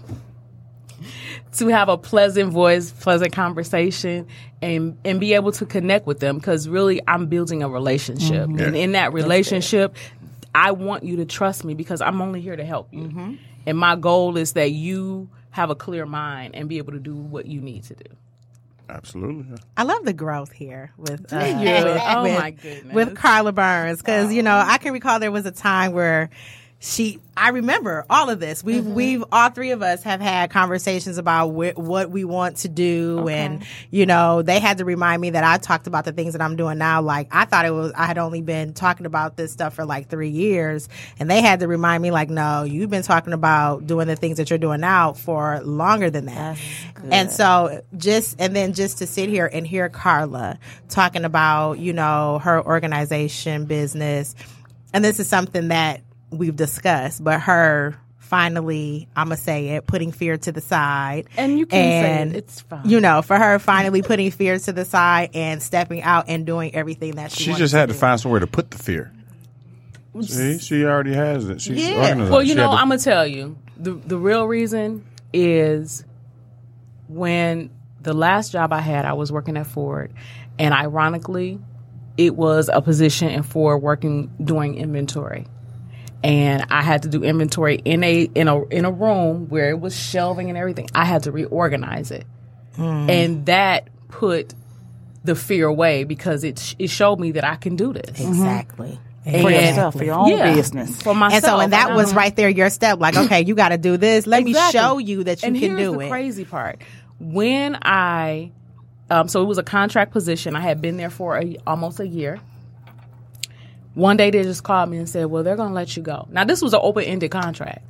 [1.58, 4.26] to have a pleasant voice, pleasant conversation,
[4.62, 6.36] and and be able to connect with them.
[6.38, 9.96] Because really, I'm building a relationship, and in that relationship,
[10.54, 13.38] I want you to trust me because I'm only here to help you.
[13.66, 17.14] And my goal is that you have a clear mind and be able to do
[17.16, 18.04] what you need to do.
[18.88, 19.56] Absolutely.
[19.76, 21.64] I love the growth here with uh, you.
[21.64, 22.94] with, Oh, with- my goodness.
[22.94, 26.30] with Carla Burns because you know I can recall there was a time where
[26.78, 28.62] she I remember all of this.
[28.62, 28.94] We've mm-hmm.
[28.94, 33.28] we've all three of us have had conversations about wh- what we want to do
[33.28, 36.42] and you know they had to remind me that I talked about the things that
[36.42, 37.00] I'm doing now.
[37.00, 40.08] Like I thought it was I had only been talking about this stuff for like
[40.08, 44.06] three years and they had to remind me like no you've been talking about doing
[44.06, 46.58] the things that you're doing now for longer than that.
[47.10, 50.58] And so just and then just to sit here and hear Carla
[50.88, 54.34] talking about, you know, her organization business.
[54.92, 56.00] And this is something that
[56.38, 61.28] we've discussed, but her finally, I'm gonna say it, putting fear to the side.
[61.36, 62.42] And you can and, say it.
[62.44, 62.88] It's fine.
[62.88, 66.74] You know, for her finally putting fear to the side and stepping out and doing
[66.74, 67.98] everything that she She just had to do.
[67.98, 69.12] find somewhere to put the fear.
[70.22, 71.60] See, she already has it.
[71.60, 72.08] She's Yeah.
[72.08, 72.32] organized.
[72.32, 76.04] Well, you She know, to- I'm gonna tell you the the real reason is
[77.08, 77.70] when
[78.02, 80.12] the last job I had, I was working at Ford,
[80.58, 81.58] and ironically,
[82.16, 85.46] it was a position in Ford working doing inventory,
[86.22, 89.80] and I had to do inventory in a in a in a room where it
[89.80, 90.88] was shelving and everything.
[90.94, 92.26] I had to reorganize it,
[92.74, 93.08] hmm.
[93.10, 94.54] and that put
[95.24, 98.18] the fear away because it sh- it showed me that I can do this.
[98.18, 98.28] Mm-hmm.
[98.28, 99.00] Exactly.
[99.24, 101.02] For yourself, for your own Yeah, business.
[101.02, 101.34] for myself.
[101.34, 102.16] And so, and that I was uh-huh.
[102.16, 103.00] right there your step.
[103.00, 104.24] Like, okay, you got to do this.
[104.24, 106.08] Let me show you that you and can do the it.
[106.08, 106.82] crazy part.
[107.18, 108.52] When I,
[109.10, 110.54] um, so it was a contract position.
[110.54, 112.38] I had been there for a, almost a year.
[113.96, 116.28] One day they just called me and said, "Well, they're going to let you go."
[116.30, 117.82] Now this was an open ended contract.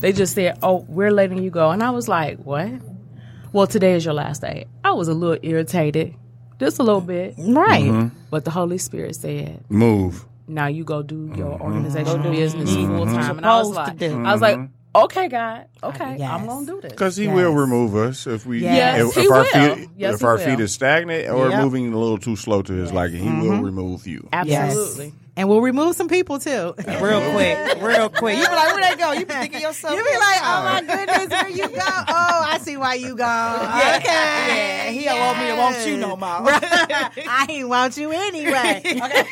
[0.00, 2.68] They just said, "Oh, we're letting you go," and I was like, "What?"
[3.52, 4.66] Well, today is your last day.
[4.84, 6.14] I was a little irritated,
[6.60, 7.84] just a little bit, Right.
[7.84, 8.16] Mm-hmm.
[8.30, 10.26] but the Holy Spirit said, move.
[10.46, 11.62] now you go do your Mm-hmm.
[11.62, 13.38] organizational business full time.
[13.38, 14.22] And I was supposed like, to do.
[14.24, 14.96] I was like, mm-hmm.
[15.04, 16.30] okay, God, okay, Yes.
[16.30, 16.92] I'm gonna do this.
[16.92, 17.34] Because he Yes.
[17.34, 20.44] will remove us if we Yes, if, if our feet Yes, if our will.
[20.44, 21.62] feet is stagnant or Yep.
[21.62, 23.22] moving a little too slow to his liking.
[23.22, 24.28] He will remove you.
[24.30, 25.14] Absolutely.
[25.38, 26.74] And we'll remove some people too.
[27.00, 28.38] Real quick, real quick.
[28.38, 29.12] You be like, where they go?
[29.12, 29.94] You be thinking yourself.
[29.96, 31.78] You be like, oh my goodness, where you go?
[31.78, 33.60] Oh, I see why you gone.
[33.62, 34.06] yeah, Okay.
[34.08, 34.90] yeah.
[34.90, 36.28] He don't want me to want you no more.
[36.28, 38.82] I ain't want you anyway.
[38.84, 39.24] Okay.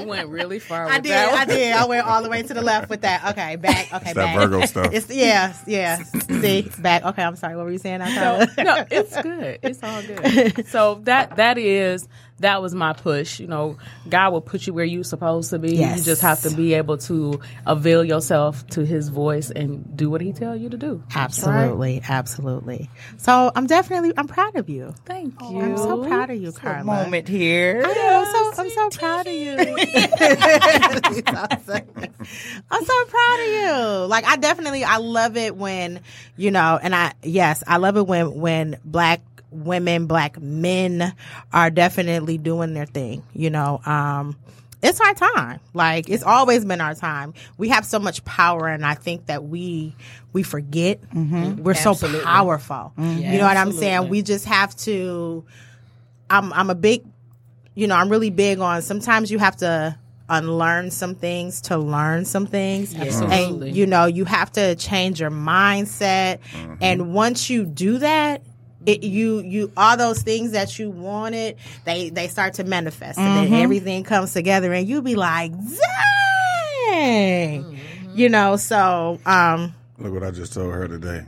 [0.00, 0.84] We went really far.
[0.86, 1.12] With I did.
[1.12, 1.72] That I did.
[1.74, 3.24] I went all the way to the left with that.
[3.30, 3.92] Okay, back.
[3.92, 4.36] Okay, that back.
[4.36, 4.92] Virgo stuff.
[4.92, 6.02] It's yeah, yeah.
[6.02, 7.04] See, back.
[7.04, 7.54] Okay, I'm sorry.
[7.56, 8.00] What were you saying?
[8.00, 8.64] I No, thought.
[8.64, 9.58] no, it's good.
[9.62, 10.66] It's all good.
[10.68, 12.08] So that that is
[12.40, 13.40] that was my push.
[13.40, 13.78] You know,
[14.08, 15.76] God will put you where you're supposed to be.
[15.76, 15.98] Yes.
[15.98, 20.20] You just have to be able to avail yourself to His voice and do what
[20.20, 21.02] He tell you to do.
[21.14, 22.90] Absolutely, absolutely.
[23.16, 24.94] So I'm definitely I'm proud of you.
[25.04, 25.60] Thank you.
[25.60, 26.84] I'm so proud of you, Carla.
[26.84, 27.82] Moment here.
[27.84, 28.24] I am.
[28.24, 29.56] I'm so I'm so proud of you.
[32.70, 34.06] I'm so proud of you.
[34.06, 36.00] Like I definitely I love it when
[36.36, 39.20] you know, and I yes, I love it when when black
[39.50, 41.14] women, black men
[41.52, 43.22] are definitely doing their thing.
[43.32, 44.36] You know, um,
[44.82, 45.60] it's our time.
[45.74, 47.34] Like it's always been our time.
[47.56, 49.94] We have so much power, and I think that we
[50.32, 51.62] we forget mm-hmm.
[51.62, 52.92] we're so powerful.
[52.96, 53.32] Mm-hmm.
[53.32, 54.08] You know what I'm saying?
[54.08, 55.44] We just have to.
[56.30, 57.04] I'm I'm a big
[57.78, 59.96] you know, I'm really big on sometimes you have to
[60.28, 62.92] unlearn some things to learn some things.
[62.92, 63.68] Absolutely.
[63.68, 66.40] And you know, you have to change your mindset.
[66.40, 66.74] Mm-hmm.
[66.80, 68.42] And once you do that,
[68.88, 73.36] it, you you all those things that you wanted, they they start to manifest, and
[73.36, 75.52] then everything comes together, and you be like,
[76.90, 77.76] dang,
[78.14, 78.56] you know.
[78.56, 81.24] So, um, Look what I just told her today.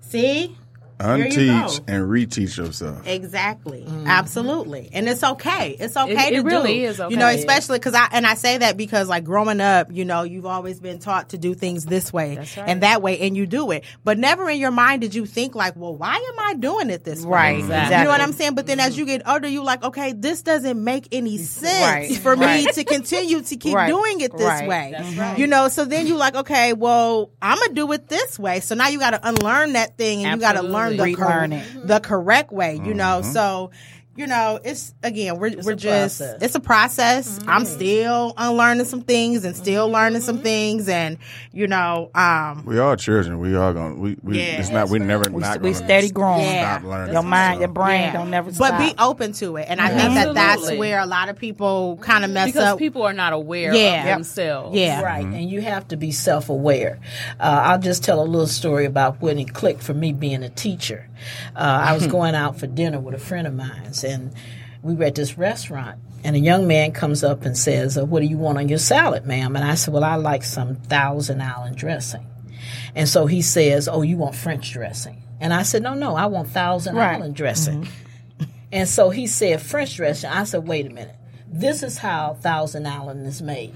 [0.00, 0.56] see, you
[1.02, 3.06] Unteach and reteach yourself.
[3.06, 3.84] Exactly.
[3.88, 4.06] Mm.
[4.06, 4.90] Absolutely.
[4.92, 5.76] And it's okay.
[5.78, 6.84] It's okay It- to it really do.
[6.86, 10.04] is You know, especially because I and I say that because like growing up, you
[10.04, 12.58] know, you've always been taught to do things this way right.
[12.66, 13.84] and that way, and you do it.
[14.04, 17.04] But never in your mind did you think like, well, why am I doing it
[17.04, 17.30] this way?
[17.32, 17.96] Right, Exactly.
[17.98, 18.54] You know what I'm saying?
[18.54, 21.72] But then as you get older, you like, okay, this doesn't make any sense
[22.10, 24.68] Right, for me to continue to keep Right, doing it this right.
[24.68, 24.94] way.
[24.96, 25.38] That's right.
[25.38, 28.60] You know, so then you like, okay, well, I'm gonna do it this way.
[28.60, 31.14] So now you got to unlearn that thing and you got to learn the Absolutely.
[31.14, 31.86] cor- mm-hmm.
[31.86, 32.80] the correct way.
[32.84, 33.32] You know, mm-hmm.
[33.32, 33.70] so
[34.14, 36.42] you know, it's again, we're we're just process.
[36.42, 37.40] it's a process.
[37.46, 41.16] I'm still unlearning some things and still learning some things, and
[41.52, 43.38] you know, um, We are children.
[43.38, 43.98] We are going.
[44.00, 44.60] We, we Yeah.
[44.60, 44.90] it's not.
[44.90, 46.42] We never We, not we gonna steady growing.
[46.42, 46.78] Yeah.
[46.78, 47.12] Stop learning.
[47.14, 48.12] Your mind, your brain Yeah.
[48.12, 48.78] don't never but stop.
[48.78, 49.66] be open to it.
[49.68, 52.78] And I think that that's where a lot of people kind of mess because up.
[52.78, 54.00] people are not aware Yeah.
[54.00, 54.16] of Yep.
[54.16, 54.76] themselves.
[54.76, 56.98] yeah, Right, and you have to be self aware.
[57.40, 60.48] Uh, I'll just tell a little story about when it clicked for me being a
[60.50, 61.08] teacher.
[61.56, 64.32] Uh, I was going out for dinner with a friend of mine, and
[64.82, 65.98] we were at this restaurant.
[66.24, 68.78] And a young man comes up and says, uh, What do you want on your
[68.78, 69.56] salad, ma'am?
[69.56, 72.26] And I said, Well, I like some Thousand Island dressing.
[72.94, 75.22] And so he says, Oh, you want French dressing?
[75.40, 77.14] And I said, No, no, I want Thousand Right.
[77.16, 77.88] Island dressing.
[78.74, 80.30] And so he said French dressing.
[80.30, 81.14] I said, wait a minute.
[81.46, 83.74] This is how Thousand Island is made.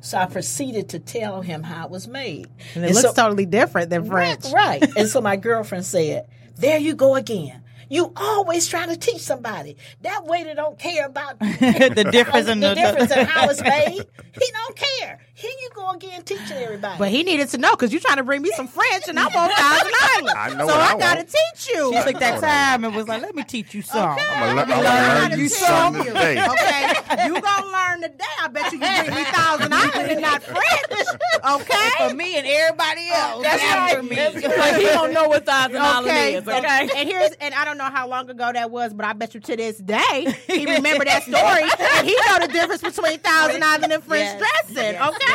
[0.00, 2.46] So I proceeded to tell him how it was made.
[2.74, 4.46] and it And looks so- totally different than French.
[4.46, 4.80] Right.
[4.80, 4.96] right.
[4.96, 7.62] and so my girlfriend said, There you go again.
[7.88, 9.76] You always trying to teach somebody.
[10.02, 14.04] That waiter don't care about the difference in the the, difference in how it's made.
[14.32, 15.20] He don't care.
[15.38, 16.98] Here you go again teaching everybody.
[16.98, 19.26] But he needed to know because you're trying to bring me some French, and I'm
[19.26, 20.30] on Thousand Island.
[20.36, 21.92] I know so what I, I gotta teach you.
[21.94, 22.40] She took that
[22.74, 25.48] time and was like, "Let me teach you something." I'm gonna I'm learn, learn you
[25.48, 26.08] something you.
[26.12, 26.44] today.
[26.58, 28.24] Okay, you gonna learn today.
[28.40, 31.06] I bet you can bring me Thousand Island and not French.
[31.44, 31.88] Okay.
[31.98, 33.42] For me and everybody oh, else.
[33.44, 34.10] That's after right.
[34.10, 34.16] me.
[34.16, 34.34] That's.
[34.58, 36.34] Like he don't know what thousand island Okay.
[36.34, 36.48] is.
[36.48, 36.88] And, Okay.
[36.96, 39.40] and here's and I don't know how long ago that was, but I bet you
[39.40, 41.62] to this day he remember that story
[41.96, 44.38] and he know the difference between Thousand Island and French Yes.
[44.66, 44.94] dressing.
[44.94, 45.08] Yes.
[45.14, 45.27] Okay.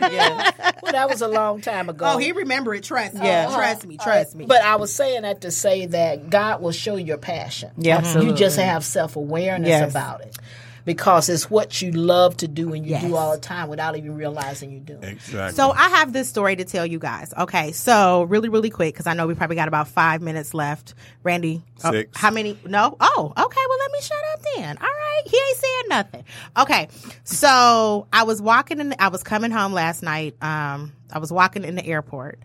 [0.00, 0.50] Yeah.
[0.82, 2.06] well, that was a long time ago.
[2.06, 2.84] Oh, he remember it.
[2.84, 3.26] Trust me.
[3.26, 3.46] Yeah.
[3.54, 3.96] Trust me.
[3.96, 4.46] Trust me.
[4.46, 7.70] But I was saying that to say that God will show your passion.
[7.76, 8.20] Yeah.
[8.20, 9.90] You just have self awareness Yes.
[9.90, 10.36] about it.
[10.84, 13.02] Because it's what you love to do and you Yes.
[13.04, 14.98] do all the time without even realizing you do.
[15.02, 15.04] it.
[15.04, 15.54] Exactly.
[15.56, 17.32] So I have this story to tell you guys.
[17.36, 20.94] Okay, so really, really quick because I know we probably got about five minutes left.
[21.22, 22.18] Randy, oh, Six.
[22.18, 22.58] how many?
[22.66, 22.96] No.
[23.00, 23.60] Oh, okay.
[23.68, 24.78] Well, let me shut up then.
[24.78, 26.24] All right, he ain't saying nothing.
[26.58, 26.88] Okay,
[27.24, 28.90] so I was walking in.
[28.90, 30.36] The, I was coming home last night.
[30.42, 32.38] Um, I was walking in the airport.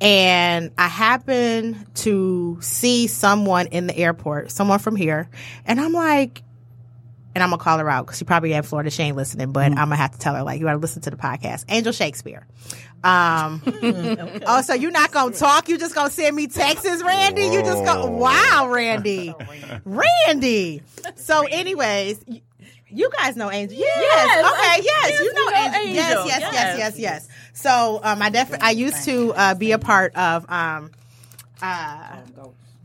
[0.00, 5.28] And I happened to see someone in the airport, someone from here,
[5.66, 6.44] and I'm like,
[7.38, 8.90] and I'm gonna call her out because she probably at Florida.
[8.90, 11.10] She ain't listening, but I'm gonna have to tell her like you gotta listen to
[11.10, 11.64] the podcast.
[11.68, 12.46] Angel Shakespeare.
[13.04, 13.62] Um,
[14.46, 15.68] oh, so you're not gonna talk?
[15.68, 17.42] You just gonna send me texts, Randy?
[17.42, 19.32] You just go, wow, Randy,
[19.84, 20.82] Randy.
[21.14, 22.18] So, anyways.
[22.26, 22.42] y-
[22.90, 23.96] You guys know Angel, yes.
[24.00, 25.94] Yes, okay, yes, yes, you know know Angel.
[25.94, 26.26] Yes, Angel.
[26.26, 26.78] yes, yes, Yes.
[26.78, 27.28] yes, yes.
[27.52, 30.90] So, um, I def- I used to uh, be a part of um,
[31.62, 32.16] uh,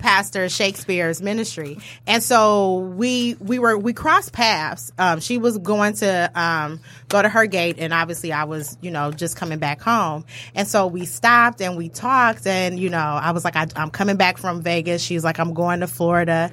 [0.04, 4.92] Pastor Shakespeare's ministry, and so we we were we crossed paths.
[4.98, 8.92] Um, she was going to um, go to her gate, and obviously I was you
[8.92, 10.26] know just coming back home,
[10.56, 13.92] and so we stopped and we talked, and you know I was like I, I'm
[13.92, 15.02] coming back from Vegas.
[15.02, 16.52] She's like I'm going to Florida,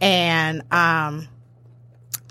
[0.00, 1.26] and um.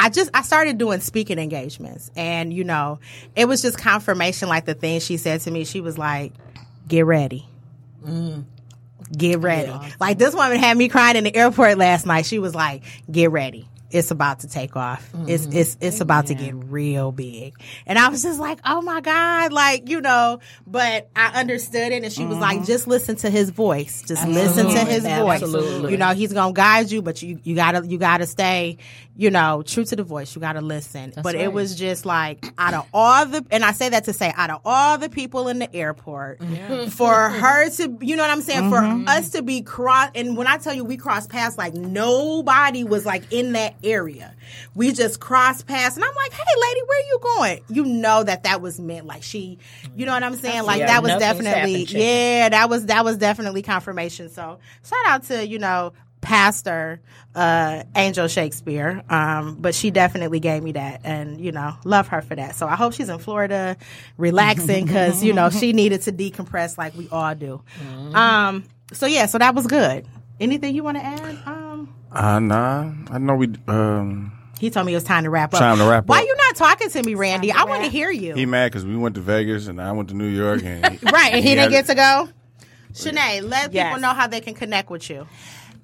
[0.02, 3.00] I just I started doing speaking engagements and you know
[3.36, 6.32] it was just confirmation like the thing she said to me she was like
[6.88, 7.46] get ready
[9.16, 9.74] get ready.
[10.00, 12.26] Like this woman had me crying in the airport last night.
[12.26, 15.10] She was like get ready it's about to take off.
[15.28, 17.56] It's it's it's about to get real big.
[17.86, 22.04] And I was just like oh my god like you know but I understood it.
[22.04, 24.04] And she was like just listen to his voice.
[24.08, 25.42] Just listen to his voice.
[25.42, 25.92] Absolutely.
[25.92, 28.78] you know he's gonna guide you but you you gotta you gotta stay
[29.16, 30.36] you know true to the voice.
[30.36, 31.14] You gotta listen.
[31.22, 34.32] But it was just like out of all the and i say that to say
[34.36, 36.40] out of all the people in the airport
[36.90, 38.70] for her to you know what i'm saying?
[38.70, 38.78] For
[39.10, 43.06] us to be cross and when i tell you we crossed paths like nobody was
[43.06, 44.36] like in that area.
[44.76, 47.60] We just crossed paths and i'm like hey lady where you going?
[47.70, 49.58] You know that that was meant like she
[49.96, 50.64] you know what i'm saying?
[50.64, 54.30] Like Yeah, that was definitely yeah that was that was definitely confirmation.
[54.30, 57.00] So shout out to you know pastor
[57.34, 62.22] uh angel shakespeare um but she definitely gave me that and you know love her
[62.22, 62.56] for that.
[62.56, 63.78] So i hope she's in florida
[64.18, 67.62] relaxing because you know she needed to decompress like we all do.
[68.14, 70.06] Um so yeah so that was good.
[70.42, 71.59] Anything you want to add um
[72.12, 73.50] uh, nah, I know we.
[73.68, 76.10] Um, he told me it was time to wrap up Time to wrap up.
[76.10, 76.26] why up.
[76.26, 78.98] you not talking to me randy i want to hear you he mad because we
[78.98, 81.72] went to Vegas and I went to New York and he, right and he didn't
[81.72, 82.28] get to go
[82.92, 83.88] Shanae, let Yes.
[83.88, 85.28] people know how they can connect with you.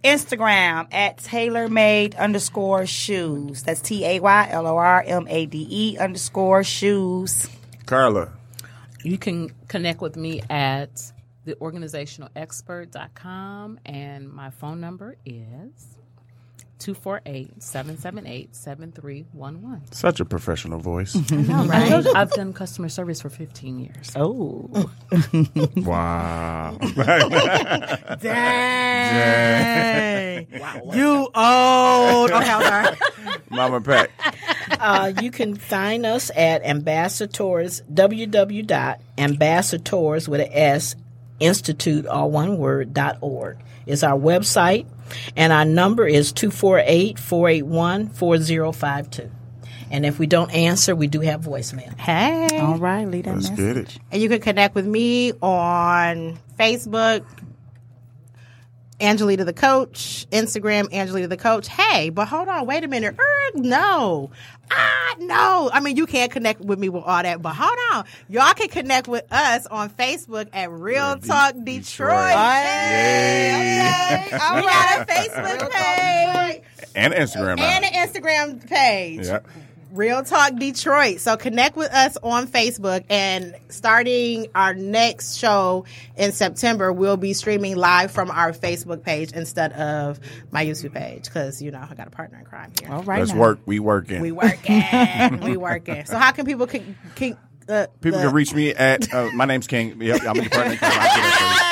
[0.04, 3.62] Instagram at tailormade underscore shoes.
[3.64, 7.48] That's T A Y L O R M A D E underscore shoes.
[7.86, 8.32] Carla.
[9.04, 11.12] You can connect with me at
[11.48, 15.95] theorganizationalexpert.com and my phone number is
[16.80, 19.82] 248 778 7311.
[19.92, 21.16] Such a professional voice.
[21.32, 22.06] Right?
[22.16, 24.12] I've done customer service for 15 years.
[24.16, 24.90] Oh,
[25.78, 26.78] wow.
[28.20, 30.48] Dang.
[30.94, 32.32] You old.
[32.32, 32.98] Okay, I'm sorry.
[33.50, 34.10] Mama Pat.
[34.80, 40.96] Uh, you can find us at ambassadors, www.ambassadors with an S,
[41.40, 44.86] institute, all one word, dot org is our website.
[45.36, 49.32] And our number is 248 481 4052.
[49.92, 51.96] And if we don't answer, we do have voicemail.
[52.00, 52.60] Hey.
[52.60, 53.76] all right, leave that Let's message.
[53.76, 54.00] get it.
[54.12, 57.24] And you can connect with me on Facebook,
[59.02, 61.68] Angelita the Coach, Instagram, Angelita the Coach.
[61.68, 63.16] Hey, but hold on, wait a minute.
[63.20, 64.32] Er, no.
[64.72, 65.70] Ah, no.
[65.74, 68.06] I mean, you can't connect with me with all that, but hold on.
[68.30, 71.76] Y'all can connect with us on Facebook at Real De- Talk Detroit.
[71.76, 72.32] Detroit.
[72.32, 74.26] Hey, Yay.
[74.26, 74.56] okay.
[74.56, 76.62] We got a Facebook page
[76.96, 77.60] And Instagram.
[77.60, 79.26] and an Instagram page.
[79.28, 79.40] Yeah.
[79.96, 81.20] Real Talk Detroit.
[81.20, 85.86] So connect with us on Facebook and starting our next show
[86.16, 90.20] in September, we'll be streaming live from our Facebook page instead of
[90.52, 92.92] my YouTube page because, you know, I got a partner in crime here.
[92.92, 93.40] All right, Let's now.
[93.40, 93.60] work.
[93.66, 94.22] We working.
[94.22, 94.84] We working.
[95.42, 96.06] we working.
[96.06, 97.38] So how can people can, can
[97.70, 100.00] uh, People the- can reach me at uh, my name's King.
[100.02, 100.78] Yep, I'm the partner.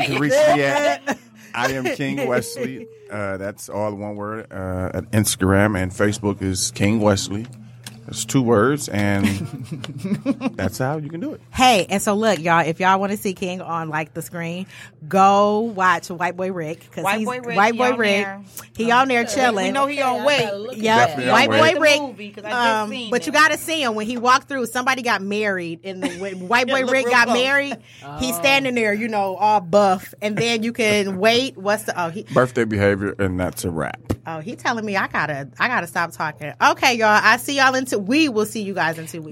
[0.00, 1.18] You can reach me at
[1.54, 2.88] I am King Wesley.
[3.10, 4.46] Uh, that's all one word.
[4.52, 7.44] Uh, at Instagram and Facebook is King Wesley.
[8.10, 9.24] It's two words, and
[10.56, 11.40] that's how you can do it.
[11.52, 14.66] Hey, and so look, y'all, if y'all want to see King on like the screen,
[15.06, 18.24] go watch White Boy Rick because White he's Boy Rick, White he Boy on Rick.
[18.24, 18.42] there.
[18.76, 19.66] He on there chilling.
[19.66, 20.76] We know he on weight.
[20.76, 22.00] Yeah, White Boy Rick.
[22.00, 24.66] Movie, 'cause Um, seen but you got to see him when he walked through.
[24.66, 27.38] Somebody got married, and when White Boy Rick got close.
[27.38, 27.76] married.
[28.18, 31.56] He's standing there, you know, all buff, and then you can wait.
[31.56, 32.00] What's the?
[32.02, 34.00] Oh, he Birthday behavior, and that's a wrap.
[34.36, 36.52] Oh he telling me I gotta I gotta stop talking.
[36.60, 37.20] Okay, y'all.
[37.22, 37.98] I see y'all in two.
[37.98, 39.28] We will see you guys in two weeks.